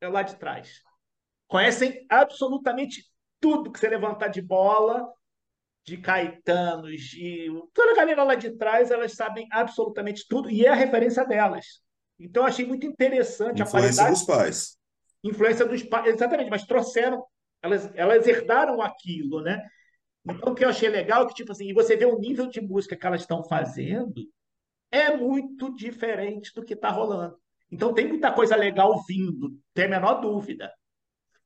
é 0.00 0.08
lá 0.08 0.22
de 0.22 0.36
trás. 0.36 0.80
Conhecem 1.46 2.06
absolutamente 2.08 3.04
tudo 3.38 3.70
que 3.70 3.78
você 3.78 3.90
levantar 3.90 4.28
de 4.28 4.40
bola 4.40 5.06
de 5.86 5.96
Caetanos, 5.96 7.00
de 7.00 7.48
toda 7.72 7.92
a 7.92 7.94
galera 7.94 8.24
lá 8.24 8.34
de 8.34 8.50
trás, 8.56 8.90
elas 8.90 9.12
sabem 9.12 9.46
absolutamente 9.52 10.26
tudo 10.28 10.50
e 10.50 10.66
é 10.66 10.68
a 10.68 10.74
referência 10.74 11.24
delas. 11.24 11.80
Então, 12.18 12.42
eu 12.42 12.48
achei 12.48 12.66
muito 12.66 12.84
interessante 12.86 13.62
Influência 13.62 14.02
a 14.02 14.06
qualidade. 14.06 14.10
dos 14.10 14.22
pais. 14.24 14.78
Influência 15.22 15.64
dos 15.64 15.82
pais, 15.84 16.06
exatamente, 16.08 16.50
mas 16.50 16.64
trouxeram, 16.64 17.24
elas, 17.62 17.88
elas 17.94 18.26
herdaram 18.26 18.82
aquilo, 18.82 19.40
né? 19.42 19.62
Então, 20.28 20.52
o 20.52 20.56
que 20.56 20.64
eu 20.64 20.70
achei 20.70 20.88
legal 20.88 21.22
é 21.22 21.28
que, 21.28 21.34
tipo 21.34 21.52
assim, 21.52 21.72
você 21.72 21.96
vê 21.96 22.04
o 22.04 22.18
nível 22.18 22.48
de 22.48 22.60
música 22.60 22.96
que 22.96 23.06
elas 23.06 23.20
estão 23.20 23.44
fazendo, 23.44 24.28
é 24.90 25.16
muito 25.16 25.72
diferente 25.72 26.52
do 26.52 26.64
que 26.64 26.74
está 26.74 26.90
rolando. 26.90 27.38
Então, 27.70 27.94
tem 27.94 28.08
muita 28.08 28.32
coisa 28.32 28.56
legal 28.56 29.04
vindo, 29.06 29.56
tem 29.72 29.84
a 29.84 29.88
menor 29.88 30.14
dúvida. 30.20 30.72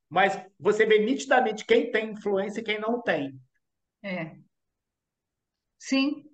Mas 0.09 0.41
você 0.59 0.87
vê 0.87 0.99
nitidamente 0.99 1.67
quem 1.67 1.91
tem 1.91 2.13
influência 2.13 2.61
e 2.61 2.65
quem 2.65 2.81
não 2.81 3.03
tem. 3.03 3.39
É. 4.03 4.37
Sim. 5.79 6.25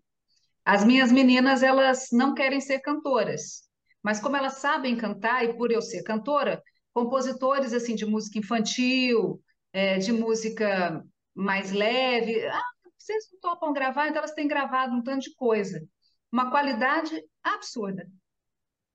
As 0.65 0.85
minhas 0.85 1.13
meninas, 1.13 1.63
elas 1.63 2.09
não 2.13 2.35
querem 2.35 2.61
ser 2.61 2.81
cantoras, 2.81 3.63
mas 4.03 4.21
como 4.21 4.37
elas 4.37 4.55
sabem 4.55 4.97
cantar, 4.97 5.45
e 5.45 5.57
por 5.57 5.71
eu 5.71 5.81
ser 5.81 6.03
cantora, 6.03 6.63
compositores 6.93 7.73
assim 7.73 7.95
de 7.95 8.05
música 8.05 8.39
infantil, 8.39 9.41
é, 9.73 9.99
de 9.99 10.13
música 10.13 11.05
mais 11.35 11.71
leve, 11.71 12.45
ah, 12.47 12.63
vocês 12.99 13.29
não 13.33 13.41
topam 13.41 13.73
gravar, 13.73 14.09
então 14.09 14.19
elas 14.19 14.35
têm 14.35 14.49
gravado 14.49 14.95
um 14.95 15.03
tanto 15.03 15.23
de 15.25 15.35
coisa. 15.35 15.81
Uma 16.33 16.51
qualidade 16.51 17.23
absurda. 17.43 18.09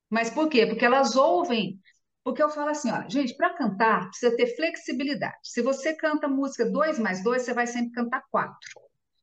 Mas 0.10 0.29
por 0.29 0.49
quê? 0.49 0.65
Porque 0.67 0.84
elas 0.84 1.15
ouvem 1.15 1.79
porque 2.23 2.41
eu 2.41 2.49
falo 2.49 2.69
assim, 2.69 2.91
olha, 2.91 3.10
gente, 3.10 3.36
para 3.36 3.53
cantar 3.53 4.10
precisa 4.10 4.36
ter 4.36 4.55
flexibilidade. 4.55 5.38
Se 5.43 5.62
você 5.62 5.93
canta 5.95 6.27
música 6.27 6.69
2 6.69 6.99
mais 6.99 7.23
2, 7.23 7.41
você 7.41 7.53
vai 7.53 7.65
sempre 7.65 7.91
cantar 7.91 8.23
4. 8.29 8.55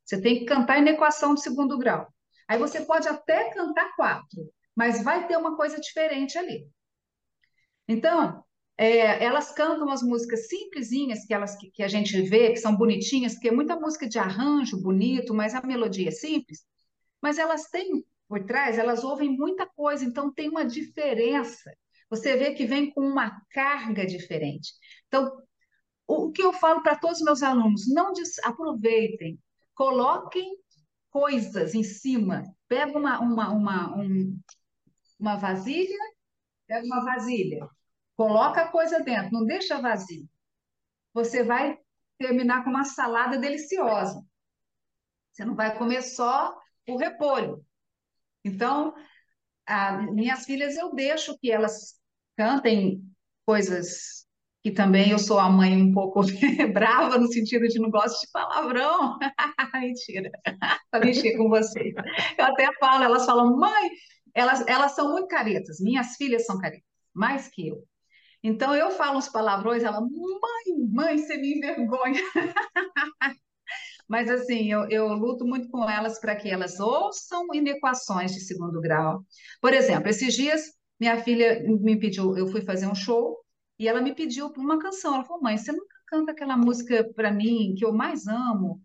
Você 0.05 0.21
tem 0.21 0.39
que 0.39 0.45
cantar 0.45 0.79
em 0.79 0.89
equação 0.89 1.33
de 1.33 1.41
segundo 1.41 1.77
grau. 1.77 2.07
Aí 2.47 2.57
você 2.57 2.81
pode 2.81 3.07
até 3.07 3.51
cantar 3.51 3.95
quatro, 3.95 4.51
mas 4.75 5.03
vai 5.03 5.27
ter 5.27 5.37
uma 5.37 5.55
coisa 5.55 5.79
diferente 5.79 6.37
ali. 6.37 6.67
Então, 7.87 8.43
é, 8.77 9.23
elas 9.23 9.51
cantam 9.51 9.89
as 9.89 10.01
músicas 10.01 10.47
simplesinhas 10.47 11.25
que, 11.25 11.33
elas, 11.33 11.55
que, 11.57 11.69
que, 11.69 11.83
a 11.83 11.87
gente 11.87 12.21
vê, 12.23 12.51
que 12.51 12.57
são 12.57 12.75
bonitinhas, 12.75 13.33
porque 13.33 13.49
é 13.49 13.51
muita 13.51 13.75
música 13.75 14.07
de 14.07 14.17
arranjo 14.17 14.81
bonito, 14.81 15.33
mas 15.33 15.53
a 15.53 15.61
melodia 15.61 16.07
é 16.07 16.11
simples. 16.11 16.65
Mas 17.21 17.37
elas 17.37 17.65
têm 17.69 18.05
por 18.27 18.45
trás, 18.45 18.77
elas 18.77 19.03
ouvem 19.03 19.35
muita 19.35 19.67
coisa, 19.67 20.05
então 20.05 20.31
tem 20.31 20.49
uma 20.49 20.63
diferença. 20.63 21.71
Você 22.09 22.35
vê 22.37 22.53
que 22.53 22.65
vem 22.65 22.91
com 22.91 23.01
uma 23.01 23.41
carga 23.51 24.05
diferente. 24.05 24.73
Então, 25.07 25.31
o 26.07 26.31
que 26.31 26.41
eu 26.41 26.53
falo 26.53 26.81
para 26.81 26.97
todos 26.97 27.19
os 27.19 27.25
meus 27.25 27.43
alunos, 27.43 27.87
não 27.87 28.13
aproveitem, 28.43 29.39
coloquem 29.75 30.57
coisas 31.11 31.75
em 31.75 31.83
cima. 31.83 32.43
Pega 32.67 32.97
uma, 32.97 33.19
uma, 33.19 33.49
uma, 33.51 33.95
um, 33.97 34.39
uma 35.19 35.35
vasilha, 35.35 35.97
pega 36.67 36.85
uma 36.85 37.03
vasilha, 37.03 37.67
Coloca 38.19 38.63
a 38.63 38.67
coisa 38.67 38.99
dentro, 38.99 39.31
não 39.31 39.45
deixa 39.45 39.79
vazio. 39.79 40.27
Você 41.13 41.41
vai 41.41 41.79
terminar 42.17 42.65
com 42.65 42.69
uma 42.69 42.83
salada 42.83 43.37
deliciosa. 43.37 44.21
Você 45.31 45.45
não 45.45 45.55
vai 45.55 45.77
comer 45.77 46.01
só 46.01 46.53
o 46.85 46.97
repolho. 46.97 47.65
Então, 48.43 48.93
a, 49.65 50.01
minhas 50.11 50.43
filhas 50.43 50.75
eu 50.75 50.93
deixo 50.93 51.37
que 51.39 51.49
elas 51.49 51.98
cantem 52.39 53.01
coisas 53.45 54.25
que 54.63 54.71
também 54.71 55.11
eu 55.11 55.19
sou 55.19 55.37
a 55.39 55.49
mãe 55.49 55.75
um 55.75 55.91
pouco 55.91 56.21
brava 56.73 57.17
no 57.17 57.27
sentido 57.27 57.67
de 57.67 57.79
não 57.79 57.89
gosto 57.89 58.21
de 58.21 58.31
palavrão. 58.31 59.17
Mentira, 59.75 60.31
mexer 61.03 61.35
com 61.35 61.49
vocês. 61.49 61.93
Eu 62.37 62.45
até 62.45 62.69
falo, 62.79 63.03
elas 63.03 63.25
falam, 63.25 63.57
mãe, 63.57 63.89
elas, 64.33 64.65
elas 64.67 64.93
são 64.93 65.11
muito 65.11 65.27
caretas, 65.27 65.81
minhas 65.81 66.15
filhas 66.15 66.45
são 66.45 66.57
caretas, 66.57 66.85
mais 67.13 67.49
que 67.49 67.67
eu. 67.67 67.83
Então 68.41 68.73
eu 68.73 68.89
falo 68.91 69.17
uns 69.17 69.27
palavrões, 69.27 69.83
ela, 69.83 69.99
mãe, 69.99 70.87
mãe, 70.89 71.17
você 71.17 71.35
me 71.35 71.57
envergonha. 71.57 72.21
Mas 74.07 74.29
assim, 74.29 74.71
eu, 74.71 74.89
eu 74.89 75.07
luto 75.09 75.45
muito 75.45 75.69
com 75.69 75.87
elas 75.89 76.19
para 76.19 76.37
que 76.37 76.49
elas 76.49 76.79
ouçam 76.79 77.47
inequações 77.53 78.31
de 78.31 78.39
segundo 78.39 78.79
grau. 78.79 79.25
Por 79.61 79.73
exemplo, 79.73 80.09
esses 80.09 80.33
dias 80.33 80.78
minha 80.99 81.21
filha 81.23 81.63
me 81.63 81.97
pediu, 81.99 82.37
eu 82.37 82.47
fui 82.47 82.61
fazer 82.61 82.87
um 82.87 82.95
show 82.95 83.37
e 83.77 83.87
ela 83.87 84.01
me 84.01 84.13
pediu 84.13 84.47
uma 84.57 84.79
canção. 84.79 85.15
Ela 85.15 85.23
falou, 85.23 85.41
mãe, 85.41 85.57
você 85.57 85.71
nunca 85.71 85.95
canta 86.07 86.31
aquela 86.31 86.57
música 86.57 87.09
para 87.15 87.31
mim 87.31 87.75
que 87.77 87.85
eu 87.85 87.93
mais 87.93 88.27
amo? 88.27 88.79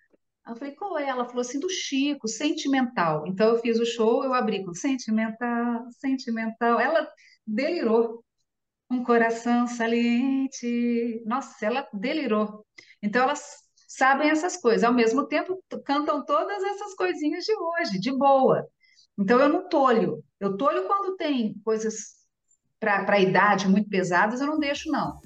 Eu 0.46 0.56
falei, 0.56 0.74
qual 0.74 0.98
é? 0.98 1.08
Ela 1.08 1.24
falou 1.24 1.40
assim, 1.40 1.58
do 1.58 1.70
Chico, 1.70 2.28
Sentimental. 2.28 3.26
Então 3.26 3.48
eu 3.48 3.58
fiz 3.58 3.78
o 3.80 3.86
show, 3.86 4.24
eu 4.24 4.34
abri 4.34 4.64
com 4.64 4.74
Sentimental, 4.74 5.90
Sentimental. 5.90 6.78
Ela 6.78 7.08
delirou 7.46 8.24
um 8.90 9.02
coração 9.02 9.66
saliente. 9.66 11.22
Nossa, 11.26 11.66
ela 11.66 11.88
delirou. 11.92 12.64
Então, 13.02 13.22
elas 13.22 13.42
sabem 13.88 14.30
essas 14.30 14.56
coisas. 14.56 14.84
Ao 14.84 14.92
mesmo 14.92 15.26
tempo, 15.26 15.62
cantam 15.84 16.24
todas 16.24 16.62
essas 16.62 16.94
coisinhas 16.94 17.44
de 17.44 17.52
hoje, 17.54 18.00
de 18.00 18.12
boa. 18.16 18.66
Então, 19.18 19.40
eu 19.40 19.48
não 19.48 19.68
tolho. 19.68 20.22
Eu 20.40 20.56
tolho 20.56 20.86
quando 20.86 21.16
tem 21.16 21.54
coisas 21.64 22.14
para 22.80 23.14
a 23.14 23.20
idade 23.20 23.68
muito 23.68 23.88
pesadas, 23.88 24.40
eu 24.40 24.46
não 24.46 24.58
deixo, 24.58 24.90
não. 24.90 25.18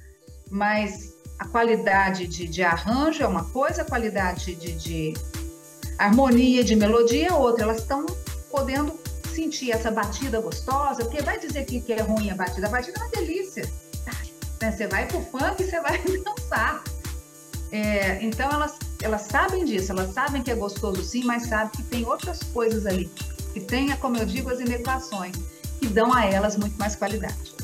Mas 0.51 1.15
a 1.39 1.47
qualidade 1.47 2.27
de, 2.27 2.47
de 2.47 2.63
arranjo 2.63 3.23
é 3.23 3.27
uma 3.27 3.45
coisa, 3.51 3.83
a 3.83 3.85
qualidade 3.85 4.55
de, 4.55 4.73
de 4.75 5.15
harmonia, 5.99 6.63
de 6.63 6.77
melodia 6.77 7.29
é 7.29 7.33
outra. 7.33 7.65
Elas 7.65 7.79
estão 7.79 8.07
podendo 8.51 8.99
sentir 9.35 9.71
essa 9.71 9.91
batida 9.91 10.41
gostosa, 10.41 11.05
porque 11.05 11.23
vai 11.23 11.39
dizer 11.39 11.65
que, 11.65 11.81
que 11.81 11.93
é 11.93 12.03
ruim 12.03 12.31
a 12.31 12.35
batida. 12.35 12.67
A 12.67 12.71
batida 12.71 12.99
é 12.99 13.03
uma 13.03 13.11
delícia. 13.11 13.71
Né? 14.61 14.73
Você 14.73 14.87
vai 14.87 15.07
pro 15.07 15.21
funk 15.21 15.63
e 15.63 15.65
você 15.65 15.81
vai 15.81 16.03
dançar. 16.25 16.83
É, 17.71 18.23
então 18.25 18.51
elas, 18.51 18.79
elas 19.03 19.23
sabem 19.23 19.65
disso, 19.65 19.93
elas 19.93 20.13
sabem 20.13 20.43
que 20.43 20.51
é 20.51 20.55
gostoso 20.55 21.03
sim, 21.05 21.23
mas 21.25 21.49
sabem 21.49 21.71
que 21.71 21.83
tem 21.83 22.05
outras 22.07 22.43
coisas 22.43 22.87
ali, 22.87 23.11
tem, 23.61 23.95
como 23.97 24.17
eu 24.17 24.27
digo, 24.27 24.51
as 24.51 24.61
inequações, 24.61 25.37
que 25.79 25.87
dão 25.87 26.13
a 26.13 26.25
elas 26.25 26.57
muito 26.57 26.77
mais 26.79 26.97
qualidade. 26.97 27.58